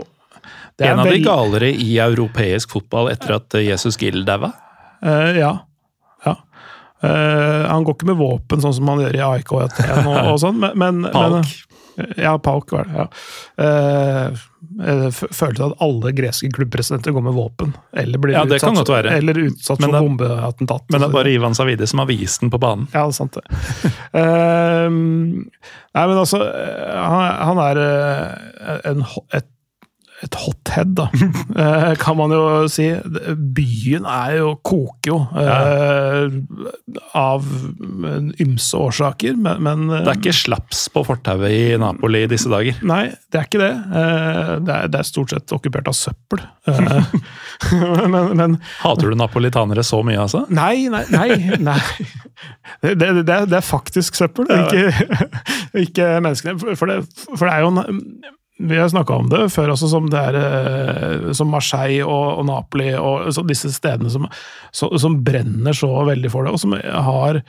[0.80, 4.48] det er en av de galere i europeisk fotball etter at eh, Jesus Gill daua.
[5.04, 5.50] Uh, ja.
[6.24, 6.32] ja.
[7.04, 10.56] Uh, han går ikke med våpen, sånn som han gjør i AIK og og, sånn,
[10.62, 11.44] men, men men-
[12.20, 12.94] ja, Pauk var det.
[13.00, 13.08] ja.
[13.64, 14.46] Eh,
[14.80, 17.72] jeg f- følte at alle greske klubbpresidenter går med våpen.
[17.96, 19.14] Eller blir Ja, det kan utsatt, godt være.
[19.18, 20.84] Eller utsatt for bombeattentat.
[20.92, 22.86] Men det er bare Ivan Savidi som har vist den på banen.
[22.94, 23.44] Ja, det er sant det.
[24.14, 24.90] uh,
[25.96, 29.02] nei, men altså eh, Han, han er eh, en,
[29.34, 29.48] et,
[30.26, 31.06] et hothead, da,
[31.64, 32.88] eh, kan man jo si.
[33.56, 35.58] Byen er jo koker jo ja.
[37.16, 37.46] av
[38.42, 42.50] ymse årsaker, men, men eh, Det er ikke slaps på fortauet i Napoli i disse
[42.52, 42.76] dager.
[42.86, 43.70] Nei, det er ikke det.
[43.72, 46.42] Eh, Det er, det er stort sett okkupert av søppel.
[46.68, 47.14] Eh,
[48.12, 50.44] men, men Hater du napolitanere så mye, altså?
[50.52, 51.56] Nei, nei, nei.
[51.64, 51.78] nei.
[52.82, 55.24] Det, det, det, er, det er faktisk søppel, ikke,
[55.86, 56.58] ikke menneskene.
[56.60, 57.00] For- For det,
[57.36, 57.98] for det er jo en,
[58.60, 62.46] Vi har snakka om det før også, som, det er, eh, som Marseille og, og
[62.50, 64.26] Napoli og så disse stedene som,
[64.74, 67.40] så, som brenner så veldig for det, og som har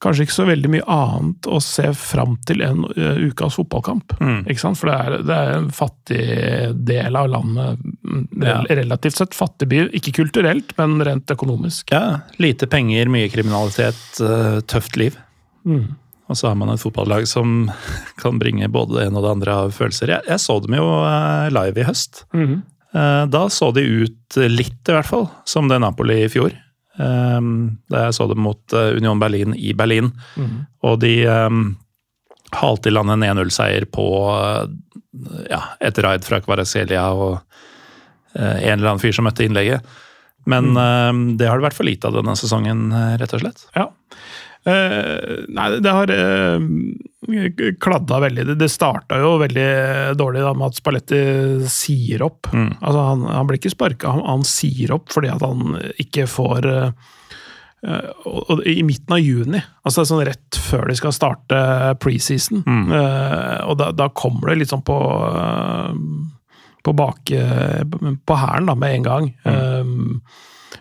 [0.00, 4.14] kanskje ikke så veldig mye annet å se fram til enn eh, ukas fotballkamp.
[4.48, 4.78] Ikke sant?
[4.80, 6.22] For det er, det er en fattig
[6.88, 7.82] del av landet.
[7.84, 8.54] mm, Ja.
[8.80, 9.82] Relativt sett fattig by.
[10.00, 11.92] Ikke kulturelt, men rent økonomisk.
[11.92, 15.20] Ja, Lite penger, mye kriminalitet, eh, tøft liv.
[15.68, 15.90] Mm.
[16.30, 17.64] Og så har man et fotballag som
[18.22, 20.12] kan bringe både det ene og det andre av følelser.
[20.14, 22.24] Jeg, jeg så dem jo eh, live i høst.
[22.32, 22.60] Mm -hmm.
[23.30, 26.50] Da så de ut litt, i hvert fall, som det Napoli i fjor.
[26.98, 27.40] Eh,
[27.90, 30.12] Da jeg så dem mot Union Berlin i Berlin.
[30.36, 30.66] Mhm.
[30.82, 31.26] Og de
[32.52, 34.06] halte i land en 1-0-seier på
[35.50, 37.38] ja, et raid fra Kvareselia og
[38.34, 39.80] en eller annen fyr som møtte innlegget.
[40.46, 41.36] Men Mm.
[41.36, 43.66] det har det vært for lite av denne sesongen, rett og slett.
[43.76, 43.88] Ja.
[44.64, 46.58] Eh, nei, det har uh,
[47.80, 48.44] kladda veldig.
[48.50, 49.70] Det, det starta jo veldig
[50.20, 51.20] dårlig da med at Spalletti
[51.70, 52.50] sier opp.
[52.52, 52.74] Mm.
[52.78, 56.68] Altså, han, han blir ikke sparka, han, han, sier opp fordi at han ikke får
[56.68, 57.08] uh,
[58.28, 61.62] og, og, I midten av juni, altså sånn rett før de skal starte
[62.02, 62.92] preseason, Mm.
[63.64, 64.98] og da, da, kommer det litt sånn på
[66.84, 67.32] på bak
[68.28, 69.30] på hælen med en gang.
[69.48, 70.20] Mm.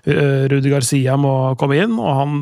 [0.04, 2.38] Rudi Garcia må komme inn, og han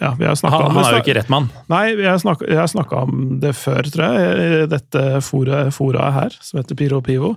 [0.00, 1.48] ja, vi har han, om han er jo ikke rett mann.
[1.72, 6.60] Nei, jeg har snakka om det før, tror jeg, i dette foraet fora her, som
[6.60, 7.36] heter Piro Pivo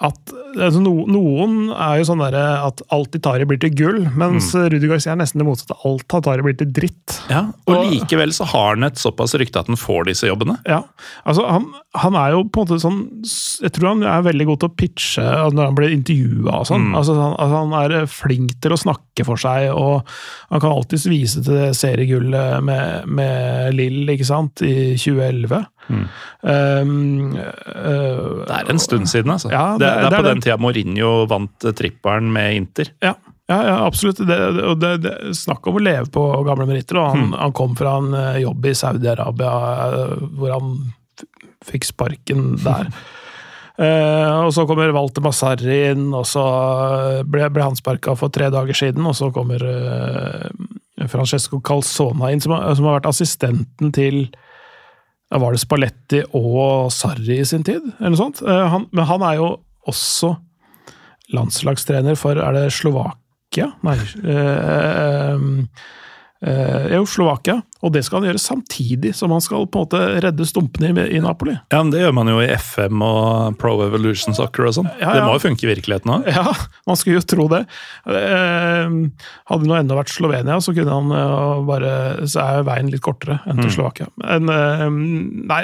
[0.00, 3.74] at altså, no, Noen er jo sånn der at alt de tar i, blir til
[3.76, 4.68] gull, mens mm.
[4.72, 5.76] Rudi Garcia er nesten det motsatte.
[5.84, 7.18] Alt han tar i, blir til dritt.
[7.28, 10.56] Ja, og, og, likevel så har han et såpass rykte at han får disse jobbene.
[10.64, 10.80] Ja,
[11.28, 11.68] altså han,
[11.98, 12.98] han, er jo på en måte sånn
[13.64, 15.24] Jeg tror han er veldig god til å pitche
[15.56, 16.84] når han blir intervjua og sånn.
[16.90, 16.92] Mm.
[17.00, 20.06] Altså, han, altså, han, er flink til å snakke for seg, og
[20.52, 25.66] han kan alltids vise til det seriegullet med, med Lill, ikke sant, i 2011.
[25.90, 26.04] Mm.
[26.46, 26.94] Um,
[27.34, 29.50] uh, det er en stund siden, altså.
[29.50, 32.92] Ja, det, det, det, er på den tida Mourinho vant trippelen med Inter.
[33.02, 33.16] Ja,
[33.50, 34.22] ja, ja absolutt.
[34.30, 37.02] Det, snakk om å leve på gamle meritter.
[37.02, 37.36] Han, hmm.
[37.42, 39.58] han, kom fra en jobb i Saudi-Arabia
[40.38, 40.72] hvor han
[41.66, 42.90] fikk sparken der.
[43.80, 46.44] Uh, og så kommer Walter Massarri inn, og så
[47.24, 49.06] ble, ble han sparka for tre dager siden.
[49.08, 54.28] Og så kommer uh, Francesco Calzona inn, som har, som har vært assistenten til
[55.30, 57.84] var det Spalletti og Sarri i sin tid?
[58.00, 58.40] eller noe sånt?
[58.42, 59.50] Han, men han er jo
[59.86, 60.32] også
[61.34, 63.70] landslagstrener for Er det Slovakia?
[63.86, 65.44] Nei øh,
[66.46, 67.60] øh, Jo, Slovakia.
[67.80, 71.06] Og det skal han gjøre samtidig som han skal på en måte redde stumpene i,
[71.16, 71.54] i Napoli.
[71.72, 74.90] Ja, men Det gjør man jo i FM og Pro Evolution Soccer og sånn.
[75.00, 75.14] Ja, ja.
[75.16, 76.28] Det må jo funke i virkeligheten òg?
[76.30, 76.52] Ja,
[76.88, 77.64] man skulle jo tro det.
[78.04, 78.92] Eh,
[79.50, 81.92] hadde det nå enda vært Slovenia, så kunne han uh, bare
[82.28, 83.74] Så er veien litt kortere enn til mm.
[83.76, 84.10] Slovakia.
[84.20, 84.48] Men
[85.50, 85.62] nei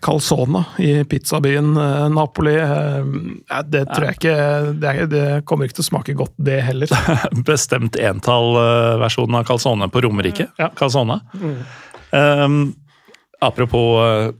[0.00, 2.54] Calzona i pizzabyen eh, Napoli.
[2.56, 3.04] Eh,
[3.64, 4.36] det tror jeg ikke
[5.10, 6.92] det, kommer ikke til å smake godt, det heller.
[7.48, 10.48] Bestemt entall-versjonen av calzone på Romerike.
[10.60, 10.70] Ja.
[10.76, 11.20] Calzone.
[11.40, 11.60] Mm.
[12.14, 12.58] Um,
[13.42, 14.32] apropos eh,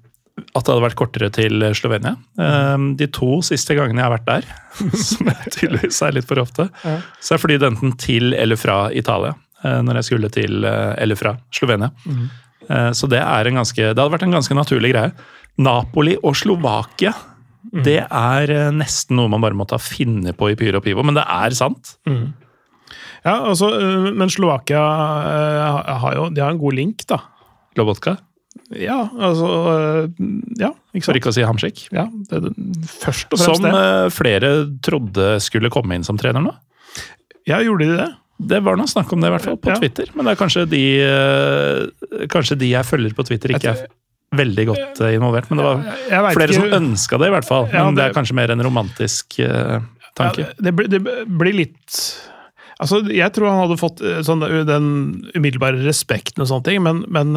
[0.55, 2.17] at det hadde vært kortere til Slovenia.
[2.37, 4.49] Um, de to siste gangene jeg har vært der,
[5.09, 6.99] som jeg tydeligvis er litt for ofte, ja.
[7.23, 11.87] så jeg flydd enten til eller fra Italia når jeg skulle til eller fra Slovenia.
[12.05, 12.27] Mm.
[12.69, 15.13] Eh, så det, ganske, det, hadde vært en ganske naturlig greie.
[15.61, 17.15] Napoli og Slovakia,
[17.71, 17.83] mm.
[17.87, 21.05] det er eh, nesten noe man bare måtte ha funnet på i Pyro og Pivo,
[21.07, 21.97] men det er sant.
[22.09, 22.33] Mm.
[23.25, 27.23] Ja, altså, eh, men Slovakia har jo de har en god link, da.
[27.79, 28.19] Lobotka?
[28.79, 29.49] Ja, altså
[30.57, 31.09] Ja, ikke sant.
[31.09, 31.87] For ikke å si Hamsik.
[31.95, 32.55] Ja, det,
[32.87, 33.73] først og fremst som det.
[33.75, 34.53] Som flere
[34.85, 36.55] trodde skulle komme inn som trener nå?
[37.51, 38.13] Ja, gjorde de det?
[38.39, 39.79] Det var noe snakk om det, i hvert fall, på ja.
[39.79, 40.11] Twitter.
[40.17, 43.87] Men det er kanskje de, eh, kanskje de jeg følger på Twitter, ikke er
[44.35, 45.51] veldig godt eh, involvert.
[45.51, 46.59] Men det var flere ikke.
[46.59, 47.69] som ønska det, i hvert fall.
[47.71, 49.79] Men det, er kanskje mer en romantisk uh,
[50.19, 50.49] tanke.
[50.49, 51.99] Ja, det, det, blir litt
[52.83, 54.87] Altså, Jeg tror han hadde fått sånn, den
[55.37, 57.31] umiddelbare respekten, og sånne ting, men, men,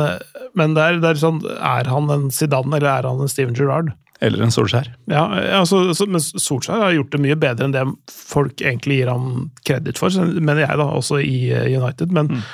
[0.57, 3.53] men det er, det er, sånn, er han en Zidane eller er han en Steven
[3.55, 3.91] Gerrard?
[4.24, 4.89] Eller en Solskjær.
[5.11, 5.24] Ja,
[5.59, 10.01] altså, men Solskjær har gjort det mye bedre enn det folk egentlig gir ham kreditt
[10.01, 12.13] for, mener jeg, da, også i eh, United.
[12.15, 12.45] Men, mm.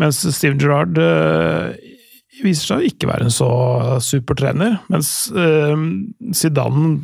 [0.00, 1.74] Mens Steven Gerrard øh,
[2.40, 3.50] viser seg å ikke være en så
[4.04, 4.78] super trener.
[4.92, 5.76] Mens øh,
[6.32, 6.94] Zidane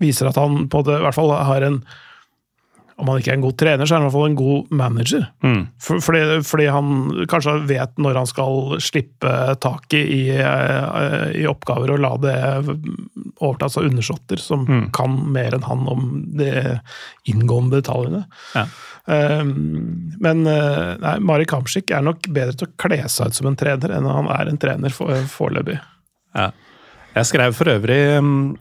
[0.00, 1.82] viser at han på det, i hvert fall har en
[2.96, 4.70] om han ikke er en god trener, så er han i hvert fall en god
[4.80, 5.24] manager.
[5.44, 5.58] Mm.
[5.84, 11.92] For, fordi, fordi, han kanskje vet når han skal slippe taket i, eh, i oppgaver
[11.92, 12.36] og la det
[13.44, 14.84] overtas av undersåtter som mm.
[14.96, 16.08] kan mer enn han om
[16.40, 16.50] de
[17.28, 18.24] inngående detaljene.
[18.56, 18.64] Ja.
[19.06, 19.52] Um,
[20.18, 23.58] men eh, nei, Mari Kamsik er nok bedre til å kle seg ut som en
[23.60, 25.76] trener enn han er en trener foreløpig.
[26.34, 26.48] Ja.
[27.16, 28.56] Jeg skrev for øvrig um,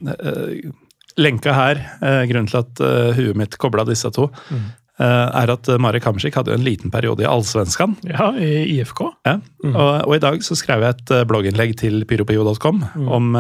[1.18, 4.64] lenka her, eh, grunnen til at uh, huet mitt kobla disse to, mm.
[5.00, 7.96] uh, er at Marek Kamsik hadde jo en liten periode i Allsvenskan.
[8.10, 9.06] Ja, i IFK.
[9.28, 9.38] Ja.
[9.64, 9.74] Mm.
[9.74, 13.08] Og, og, i dag så skrev jeg et blogginnlegg til pyropio.com mm.
[13.08, 13.36] om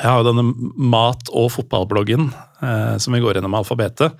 [0.00, 2.30] Jeg har jo denne mat- og fotballbloggen
[3.00, 4.12] som vi går gjennom alfabetet.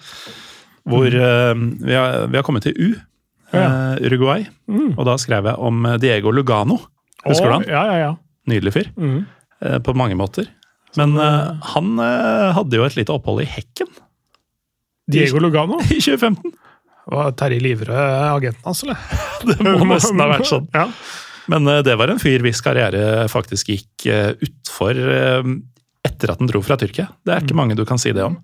[0.88, 1.64] Hvor mm.
[1.84, 2.95] vi har, vi, har, kommet til U,
[3.53, 3.97] ja.
[4.01, 4.47] Uruguay.
[4.68, 4.95] Mm.
[4.97, 6.78] Og da skrev jeg om Diego Lugano.
[7.24, 7.68] Husker du han?
[7.68, 8.14] Ja, ja, ja.
[8.49, 8.93] Nydelig fyr.
[8.97, 9.24] Mm.
[9.84, 10.49] På mange måter.
[10.99, 13.91] Men uh, han uh, hadde jo et lite opphold i hekken.
[15.11, 15.80] Diego Lugano?
[15.86, 16.55] I 2015.
[17.11, 17.97] Var Terje Livre
[18.30, 19.01] agenten hans, eller?
[19.49, 20.68] det må nesten ha vært sånn.
[20.74, 20.88] ja.
[21.51, 24.99] Men uh, det var en fyr hvis karriere faktisk gikk uh, utfor
[26.01, 27.11] etter at han dro fra Tyrkia.
[27.26, 27.61] Det er ikke mm.
[27.61, 28.38] mange du kan si det om.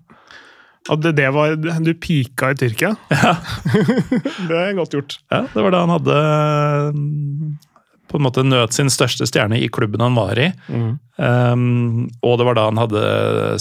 [0.87, 2.93] At det, det var Du pika i Tyrkia?
[3.11, 3.33] Ja.
[4.47, 5.17] det er godt gjort.
[5.33, 6.19] Ja, det var da han hadde
[8.07, 10.49] på en måte nøt sin største stjerne i klubben han var i.
[10.71, 10.89] Mm.
[11.17, 13.03] Um, og det var da han hadde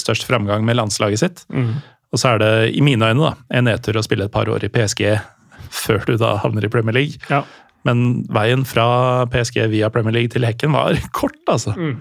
[0.03, 1.45] størst framgang med landslaget sitt.
[1.51, 1.77] Mm.
[2.15, 4.67] Og så er det, i mine øyne, da, en nedtur å spille et par år
[4.67, 5.09] i PSG
[5.85, 7.23] før du da havner i Premier League.
[7.33, 7.43] Ja.
[7.87, 11.75] Men veien fra PSG via Premier League til Hekken var kort, altså.
[11.77, 11.99] Mm.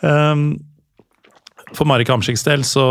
[0.00, 0.48] Um,
[1.74, 2.84] for Marek Hamsiks del så,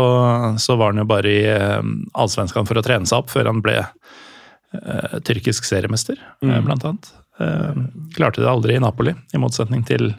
[0.60, 1.44] så, var han jo bare i
[1.80, 6.50] um, Allsvenskan for å trene seg opp før han ble uh, tyrkisk seriemester, mm.
[6.50, 7.08] uh, blant annet.
[7.40, 10.10] Uh, klarte det aldri i Napoli, i motsetning til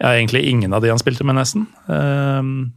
[0.00, 1.68] ja, egentlig ingen av de han spilte med, nesten.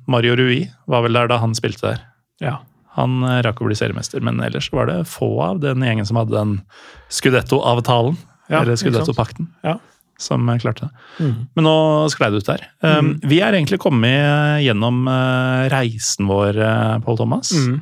[0.07, 2.03] Mario Rui var vel der da han spilte der.
[2.43, 2.59] Ja.
[2.97, 6.17] Han eh, rakk å bli seriemester, men ellers var det få av den gjengen som
[6.19, 6.55] hadde den
[7.13, 8.17] Scudetto-avtalen.
[8.49, 9.51] Ja, eller Scudetto-pakten.
[9.65, 9.77] Ja.
[10.21, 11.05] Som eh, klarte det.
[11.21, 11.35] Mm.
[11.53, 11.75] Men nå
[12.13, 12.65] sklei det ut der.
[12.81, 13.11] Mm.
[13.21, 15.05] Vi er egentlig kommet eh, gjennom
[15.73, 16.57] reisen vår,
[17.05, 17.53] Pål Thomas.
[17.53, 17.77] Mm.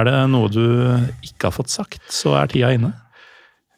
[0.00, 0.64] Er det noe du
[1.26, 2.94] ikke har fått sagt, så er tida inne.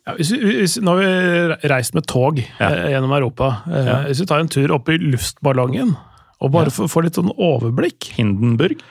[0.03, 2.69] Ja, hvis, hvis, nå har vi reist med tog ja.
[2.69, 3.53] eh, gjennom Europa.
[3.71, 3.99] Eh, ja.
[4.09, 5.95] Hvis vi tar en tur opp i luftballongen
[6.43, 8.83] og bare får, får litt sånn overblikk Hindenburg?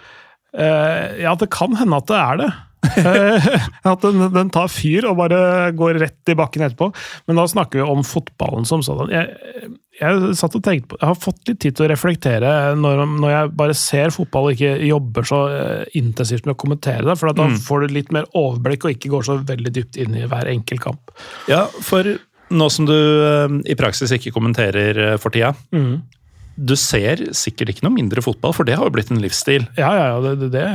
[0.56, 2.52] Eh, ja, det kan hende at det er det.
[3.92, 6.90] at den, den, tar fyr og bare går rett i bakken etterpå.
[7.30, 9.12] Men da snakker vi om fotballen som sådan.
[9.14, 9.70] Jeg,
[10.00, 13.36] jeg, satt og tenkte på, jeg har fått litt tid til å reflektere når, når
[13.36, 17.18] jeg bare ser fotball og ikke jobber så uh, intensivt med å kommentere det.
[17.20, 17.60] For da mm.
[17.68, 20.84] får du litt mer overblikk og ikke går så veldig dypt inn i hver enkelt
[20.84, 21.14] kamp.
[21.52, 22.16] Ja, for
[22.52, 22.98] nå som du
[23.64, 26.20] i praksis ikke kommenterer for tida, mm
[26.56, 29.66] du ser sikkert ikke noe mindre fotball, for det har jo blitt en livsstil.
[29.80, 30.66] Ja, ja, det, det,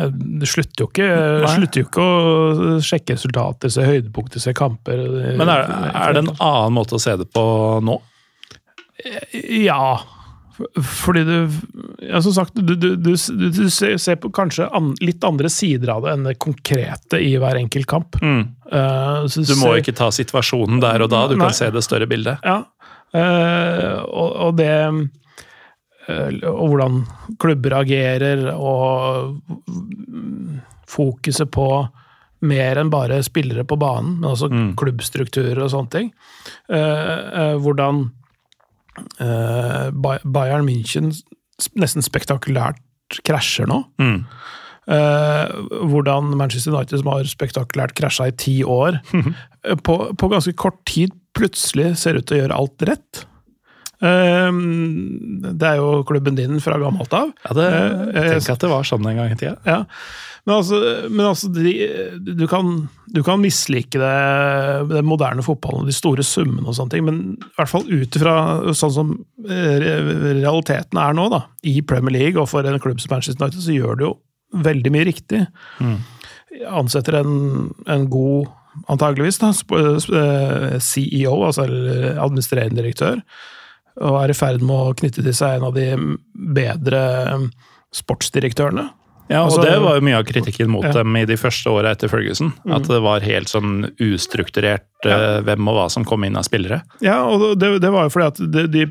[0.41, 1.09] det slutter, jo ikke,
[1.53, 5.05] slutter, jo ikke, å sjekke resultater, se høydepunkter, se kamper.
[5.37, 7.47] Men er, er, det en annen måte å se det på
[7.85, 8.01] nå?
[9.53, 9.99] Ja.
[10.57, 11.35] Fordi du
[12.01, 16.07] ja, Som sagt, du, du, du, du ser på kanskje an, litt andre sider av
[16.07, 18.17] det enn det konkrete i hver enkelt kamp.
[18.25, 18.41] Mm.
[18.73, 21.85] Uh, du må ser, ikke ta situasjonen der og da, du nei, kan se det
[21.85, 22.41] større bildet.
[22.47, 22.63] Ja,
[23.13, 24.73] uh, og, og det
[26.07, 27.01] og hvordan
[27.43, 29.41] klubber agerer, og
[30.87, 31.69] fokuset på
[32.47, 34.69] mer enn bare spillere på banen, men også mm.
[34.79, 36.13] klubbstrukturer og sånne ting.
[36.69, 38.07] Eh, eh, hvordan
[39.17, 41.11] Bayern München
[41.77, 42.81] nesten spektakulært
[43.27, 43.83] krasjer nå.
[44.01, 44.23] Mm.
[45.91, 49.01] hvordan Manchester United, som har spektakulært krasja i ti år,
[49.87, 53.25] på, på ganske kort tid plutselig ser ut til å gjøre alt rett.
[54.05, 57.33] Ehm, det er jo klubben din fra gammelt av.
[57.47, 59.57] Ja, det, jeg tenker at det var sånn en gang i tida.
[59.65, 59.83] Ja.
[60.47, 60.81] Men altså,
[61.11, 61.73] men altså de,
[62.23, 64.11] du, kan, du kan mislike det,
[64.93, 68.19] den moderne fotballen og de store summene, og sånne ting, men i hvert fall ut
[68.21, 68.37] ifra
[68.79, 69.11] sånn som
[69.49, 69.89] eh,
[70.39, 73.75] realiteten er nå, da, i Premier League og for en klubb som Manchester United, så
[73.75, 74.13] gjør du jo
[74.69, 75.43] veldig mye riktig.
[75.83, 75.99] Mm.
[76.79, 77.35] Ansetter en,
[77.91, 78.47] en god
[78.93, 83.19] antageligvis da, eh, CEO, altså administrerende direktør
[83.97, 85.89] og er i ferd med å knytte til seg en av de
[86.57, 87.49] bedre um,
[87.97, 88.89] sportsdirektørene.
[89.27, 90.93] Ja, og altså, det var jo mye av kritikken mot ja.
[91.01, 92.53] dem i de første åra etter Ferguson.
[92.63, 92.75] Mm.
[92.77, 95.17] At det var helt sånn ustrukturert ja.
[95.17, 96.83] uh, hvem og hva som kom inn av spillere.
[97.05, 98.87] Ja, og det, det var jo fordi at de, de,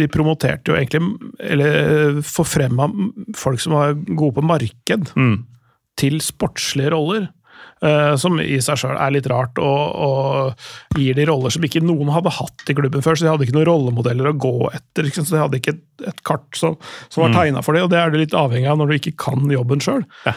[0.00, 1.02] de, promoterte jo egentlig
[1.42, 2.88] Eller forfremma
[3.36, 5.36] folk som var gode på marked, mm.
[6.00, 7.28] til sportslige roller.
[7.84, 11.82] Uh, som i seg sjøl er litt rart, og, og, gir de roller som ikke
[11.84, 13.18] noen hadde hatt i klubben før.
[13.18, 15.10] Så de hadde ikke noen rollemodeller å gå etter.
[15.12, 16.78] Så de hadde ikke et, et kart som,
[17.12, 17.36] som var mm.
[17.36, 19.84] tegna for det, og det er du litt avhengig av når du ikke kan jobben
[19.84, 20.06] sjøl.
[20.24, 20.32] Ja.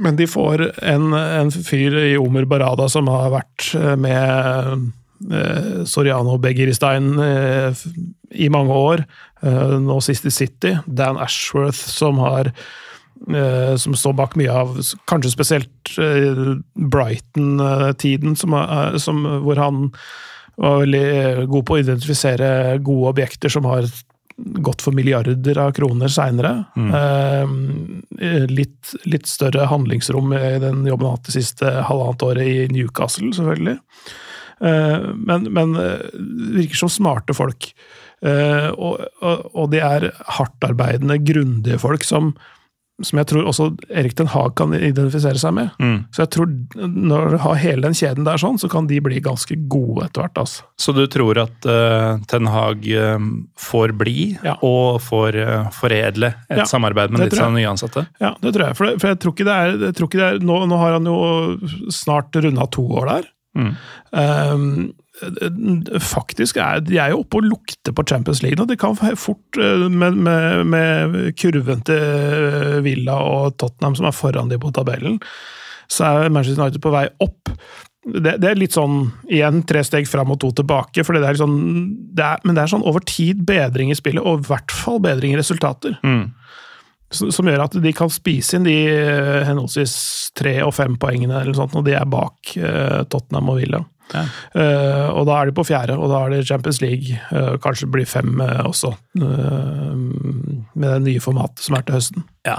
[0.00, 4.88] Men de får en, en, fyr i Omer Barada som har vært eh, med
[5.30, 7.86] eh, Soriano Begiristein eh,
[8.34, 9.04] i mange år,
[9.44, 10.74] eh, nå sist i City.
[10.86, 12.64] Dan Ashworth som har Eh,
[13.76, 14.76] som står bak mye av
[15.10, 18.36] kanskje spesielt eh, Brighton-tiden,
[19.44, 19.88] hvor han
[20.58, 23.86] var veldig god på å identifisere gode objekter som har
[24.38, 26.64] gått for milliarder av kroner seinere.
[26.78, 26.94] Mm.
[28.22, 32.50] Eh, litt, litt, større handlingsrom i den jobben han har hatt det siste halvannet året
[32.50, 33.78] i Newcastle, selvfølgelig.
[34.58, 35.76] Men, men
[36.56, 37.68] virker som smarte folk.
[38.26, 42.32] Og, og, og de er hardtarbeidende, grundige folk som
[43.04, 45.70] som jeg tror også Erik Den Haag kan identifisere seg med.
[45.78, 45.98] Mm.
[46.14, 49.20] Så jeg tror når du har hele den kjeden der sånn, så kan de bli
[49.22, 50.40] ganske gode etter hvert.
[50.42, 50.66] Altså.
[50.80, 53.28] Så du tror at uh, Ten Hag uh,
[53.60, 54.56] får bli, ja.
[54.66, 58.08] og får uh, foredle et ja, samarbeid med disse nyansatte?
[58.18, 58.78] Ja, det tror jeg.
[58.80, 61.06] For, det, for jeg tror ikke det er, ikke det er nå, nå, har han
[61.06, 61.18] jo
[61.94, 63.34] snart runda to år der.
[63.58, 63.74] Mm.
[64.10, 64.72] Um,
[66.04, 68.68] faktisk er de er jo oppe og lukter på Champions League nå.
[68.68, 74.50] De kan fort, eh, med, med, med kurven til Villa og Tottenham som er foran
[74.52, 75.18] de på tabellen,
[75.90, 77.52] så er Manchester United på vei opp.
[78.08, 81.40] Det, det, er litt sånn igjen tre steg fram og to tilbake, for det er
[81.40, 81.58] sånn,
[82.16, 85.02] det er, men det er sånn over tid bedring i spillet, og i hvert fall
[85.04, 85.98] bedring i resultater.
[86.06, 86.30] Mm.
[87.10, 89.94] Som gjør at de kan spise inn de eh, henholdsvis
[90.36, 93.82] tre og fem poengene, eller sånt, og de er bak uh, Tottenham og Villa.
[94.14, 94.22] Ja.
[94.56, 97.18] Uh, og da er de på fjerde, og da er det Champions League.
[97.32, 98.94] Uh, kanskje blir fem også,
[100.74, 102.24] med det nye formatet som er til høsten.
[102.48, 102.58] Ja,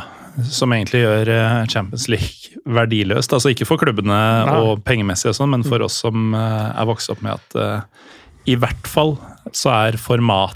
[0.49, 1.31] som egentlig gjør
[1.71, 3.34] Champions League verdiløst.
[3.35, 4.57] Altså ikke for klubbene Nei.
[4.61, 7.89] og pengemessig, og sånn, men for oss som er vokst opp med at
[8.49, 9.15] i hvert fall
[9.55, 10.55] så er formatet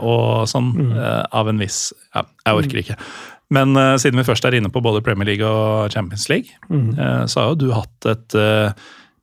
[0.00, 0.94] og sånn Mm.
[1.36, 2.96] av en viss Ja, jeg orker ikke.
[3.50, 6.94] Men uh, siden vi først er inne på både Premier League og Champions League, Mm.
[6.98, 8.72] uh, så har jo du hatt et uh,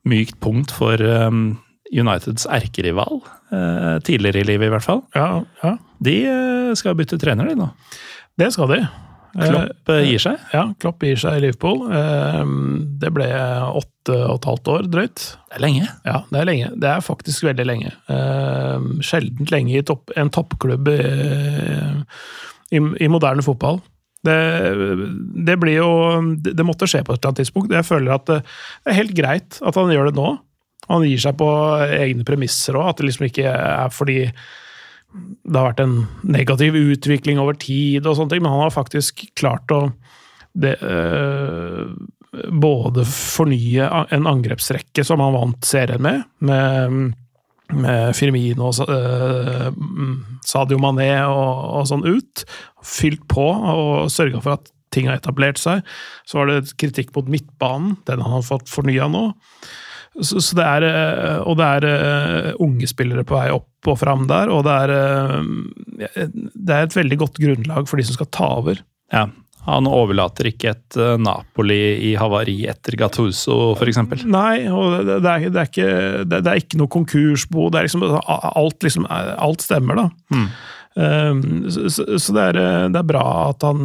[0.08, 1.58] mykt punkt for um,
[1.88, 3.22] Uniteds erkerival.
[3.48, 5.02] Uh, tidligere i livet, i hvert fall.
[5.16, 5.76] Ja, ja.
[6.04, 7.68] De uh, skal bytte trener, de nå.
[8.38, 8.80] Det skal de.
[9.38, 10.40] Klopp uh, gir seg.
[10.52, 11.84] Ja, Klopp gir seg i Liverpool.
[13.00, 13.28] Det ble
[13.80, 15.24] åtte og et halvt år drøyt.
[15.48, 15.88] Det er lenge.
[16.08, 16.70] Ja, det er lenge.
[16.80, 17.92] Det er faktisk veldig lenge.
[19.04, 20.98] Sjeldent lenge i topp, en toppklubb i,
[22.72, 23.82] i, i moderne fotball.
[24.26, 24.38] Det,
[25.46, 25.90] det blir jo
[26.42, 27.74] det, måtte skje på et eller annet tidspunkt.
[27.74, 30.32] Jeg føler at det er helt greit at han gjør det nå.
[30.88, 31.48] Han gir seg på
[31.84, 34.20] egne premisser òg, at det liksom ikke er fordi
[35.08, 35.96] det har vært en
[36.28, 39.86] negativ utvikling over tid, og sånne ting, men han har faktisk klart å
[40.58, 41.88] det, øh,
[42.52, 47.14] både fornye en angrepsrekke som han vant serien med, med,
[47.74, 49.68] med Firmino og øh,
[50.46, 52.44] Sadio Mané og, og sånn ut,
[52.86, 55.84] fylt på og sørga for at ting har etablert seg.
[56.28, 59.26] Så var det kritikk mot midtbanen, den han har fått fornya nå.
[60.18, 64.00] Så, så det er, øh, og det er øh, unge spillere på vei opp og
[64.00, 65.44] fram der, og det er,
[66.26, 68.80] det er et veldig godt grunnlag for de som skal ta over.
[69.14, 69.28] Ja.
[69.66, 71.80] Han overlater ikke et uh, Napoli
[72.10, 74.00] i havari etter Gattuso, f.eks.
[74.24, 75.92] Nei, og det, er, det, er ikke,
[76.30, 77.68] det, er ikke noe konkursbo.
[77.72, 80.08] Det er liksom, alt, liksom, alt stemmer, da.
[80.34, 80.50] Mm.
[80.98, 82.56] Um, så det, er,
[82.90, 83.22] det er bra
[83.52, 83.84] at han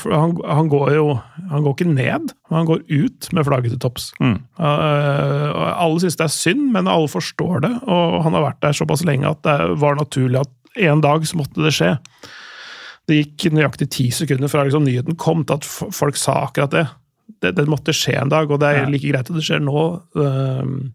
[0.00, 1.02] for han, han går jo
[1.50, 4.06] Han går ikke ned, han går ut med flagget til topps.
[4.22, 4.38] Mm.
[4.56, 7.74] Alle syns det er synd, men alle forstår det.
[7.84, 11.38] Og han har vært der såpass lenge at det var naturlig at en dag så
[11.38, 11.94] måtte det skje.
[13.06, 16.86] Det gikk nøyaktig ti sekunder fra liksom nyheten kom til at folk sa akkurat det.
[17.42, 17.52] det.
[17.54, 19.84] Det måtte skje en dag, og det er like greit at det skjer nå.
[20.18, 20.92] Um,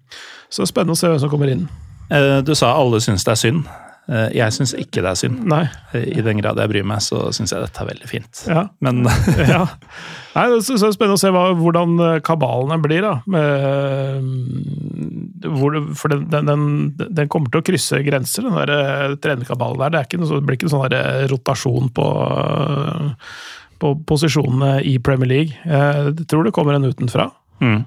[0.51, 1.69] Så det er spennende å se hvem som kommer inn.
[2.11, 3.63] Eh, Du sa alle syns det er synd.
[4.11, 5.43] Eh, Jeg syns ikke det er synd.
[5.47, 5.63] Nei,
[5.95, 8.41] Eh, I den grad jeg bryr meg, så syns jeg dette er veldig fint.
[8.47, 8.65] ja.
[8.83, 9.05] Men
[9.53, 9.61] ja.
[10.35, 13.01] Nei, det er spennende å se hva, hvordan eh, kabalene blir.
[13.07, 13.13] da.
[13.27, 14.35] Mm,
[15.55, 16.67] hvor, for den, den,
[16.99, 19.93] den, kommer til å krysse grenser, den der trenerkabalen der.
[19.95, 20.97] Det, er ikke noe, det blir ikke en sånn
[21.31, 22.07] rotasjon på,
[23.81, 25.55] på posisjonene i Premier League.
[25.65, 27.31] Jeg tror det kommer en utenfra.
[27.63, 27.81] mm.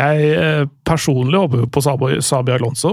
[0.00, 2.92] Jeg personlig håper på Sabi Alonso,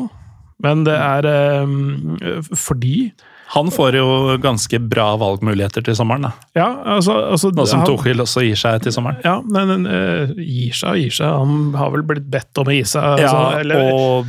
[0.63, 3.11] men det er eh, fordi
[3.47, 4.07] han får jo
[4.43, 6.31] ganske bra valgmuligheter til sommeren, da.
[6.57, 6.65] Ja,
[6.97, 9.21] altså, altså Nå som han- Tuchel også gir seg til sommeren.
[9.23, 11.31] Ja, men men, eh, gir seg og gir seg.
[11.31, 13.01] Han har vel blitt bedt om å gi seg.
[13.03, 14.25] altså, Ja, eller- og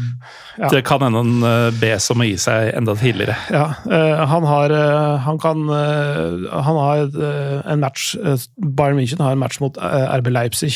[0.58, 0.68] Ja.
[0.68, 3.34] det kan hende han eh, bes om å gi seg enda tidligere.
[3.50, 8.14] ja, uh, han har uh, Han kan Han har en match
[8.56, 10.70] Bayern München har en match mot RB Leipzig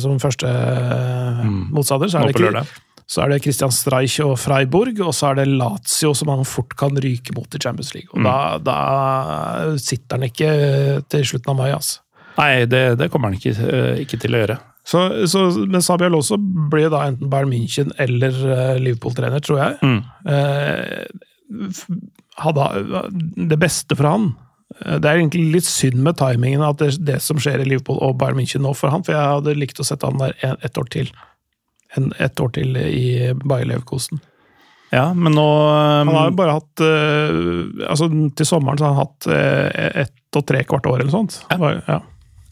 [0.00, 2.08] som første eh, motstander.
[2.08, 2.66] Så er, det, ikke-.
[3.06, 6.74] Så er det Christian Streich og Freiburg, og så er det Lazio som han fort
[6.78, 8.10] kan ryke mot i Champions League.
[8.10, 10.50] Og da, da sitter han ikke
[11.12, 12.02] til slutten av mai, altså.
[12.36, 14.56] Nei, det, det kommer han ikke, eh, ikke til å gjøre.
[14.86, 16.36] Så, så, men Sabia Alonso
[16.70, 19.78] blir da enten Bayern München eller eh, Liverpool-trener, tror jeg.
[19.82, 20.02] Mm.
[20.30, 21.06] Eh,
[22.42, 22.66] hadde
[23.50, 24.24] det beste for han
[24.82, 27.98] eh, Det er egentlig litt synd med timingen at det, det som skjer i Liverpool
[28.02, 30.78] og Bayern München nå for han, for jeg hadde likt å sette han der ett
[30.78, 31.10] år til.
[31.96, 34.20] En, ett år til i Bayer Leverkosen.
[34.92, 35.44] Ja, men nå
[36.06, 38.06] Han har jo bare hatt eh, altså
[38.38, 41.40] Til sommeren så har han hatt uh, ett og tre kvart år eller sånt.
[41.50, 42.00] Bare- Ja.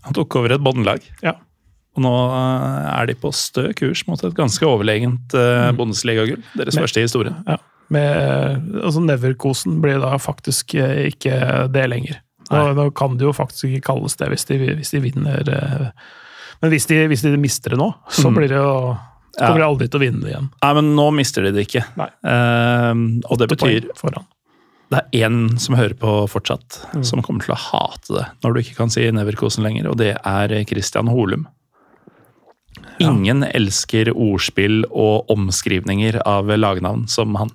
[0.04, 1.00] Han tok over et båndlag.
[1.22, 1.34] Ja.
[1.96, 6.42] Og nå eh, er de på stø kurs mot et ganske overlegent uh, Bundesliga-gull.
[6.58, 7.38] Deres med, første i historien.
[7.46, 7.56] Ja,
[7.94, 11.38] med, altså Neverkosen blir da faktisk ikke
[11.72, 12.18] det lenger.
[12.50, 15.46] Nå, nå kan det jo faktisk ikke kalles det hvis de, hvis de vinner
[16.60, 18.34] Men hvis de, hvis de mister det nå, så Mm.
[18.36, 18.98] blir det jo Ja.
[19.38, 20.48] Kommer de aldri til å vinne det igjen.
[20.62, 21.84] Nei, men nå mister de det ikke.
[21.98, 22.08] Nei.
[22.26, 24.26] Uh, og det betyr foran.
[24.92, 27.02] det er én som hører på fortsatt, Mm.
[27.04, 30.12] som kommer til å hate det når du ikke kan si Neverkosen lenger, og det
[30.20, 31.46] er Christian Holum.
[33.02, 37.50] Ingen elsker ordspill og omskrivninger av lagnavn som han.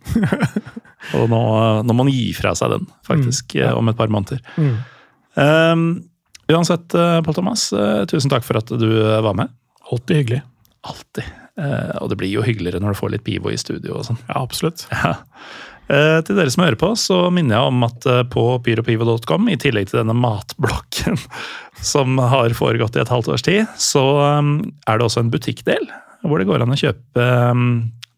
[1.15, 1.39] og nå,
[1.87, 3.73] nå må han gi fra seg den, faktisk, Mm, ja.
[3.79, 4.41] om et par måneder.
[4.59, 4.73] Mm.
[5.39, 5.85] Um,
[6.51, 9.51] uansett, eh, Pål Thomas, uh, tusen takk for at du eh, var med.
[9.91, 10.41] Alltid hyggelig.
[10.89, 11.23] Alltid.
[11.59, 14.21] Eh, og det blir jo hyggeligere når du får litt pivo i studio og sånn.
[14.29, 14.85] Ja, absolutt.
[14.95, 15.15] Ja.
[15.89, 19.55] Eh, Til dere som hører på, så minner jeg om at eh, på pyropivo.com, i
[19.57, 21.17] tillegg til denne matblokken
[21.93, 25.89] som har foregått i et halvt års tid, så er det også en butikkdel
[26.21, 27.25] hvor det går an å kjøpe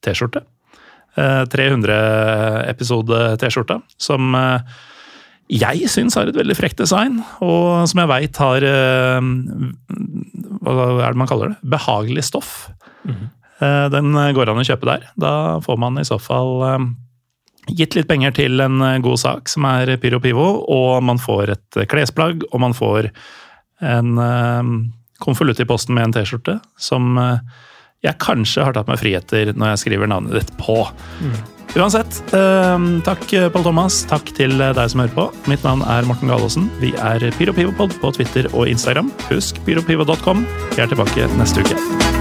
[0.03, 0.41] T-skjorte.
[1.15, 1.95] Eh, 300
[2.73, 4.35] episode T-skjorta, som
[5.51, 8.63] jeg syns har et veldig frekt design, og som jeg veit har
[10.59, 11.59] Hva er det man kaller det?
[11.77, 12.51] Behagelig stoff.
[13.05, 15.07] Eh, Den går an å kjøpe der.
[15.19, 15.33] Da
[15.63, 16.87] får man i så fall eh,
[17.77, 21.55] gitt litt penger til en eh, god sak, som er Pyro Pivo, og man får
[21.55, 23.11] et klesplagg, og man får
[23.81, 24.13] en
[25.21, 27.15] konvolutt i posten med en T-skjorte som
[28.05, 30.83] jeg kanskje har tatt meg friheter når jeg skriver navnet ditt på.
[31.71, 35.27] Uansett, eh, takk Pål Thomas, takk til deg som hører på.
[35.49, 36.69] Mitt navn er Morten Galaasen.
[36.81, 39.09] Vi er PyroPivopod på Twitter og Instagram.
[39.29, 40.45] Husk pyropivo.com.
[40.75, 42.20] Vi er tilbake neste uke.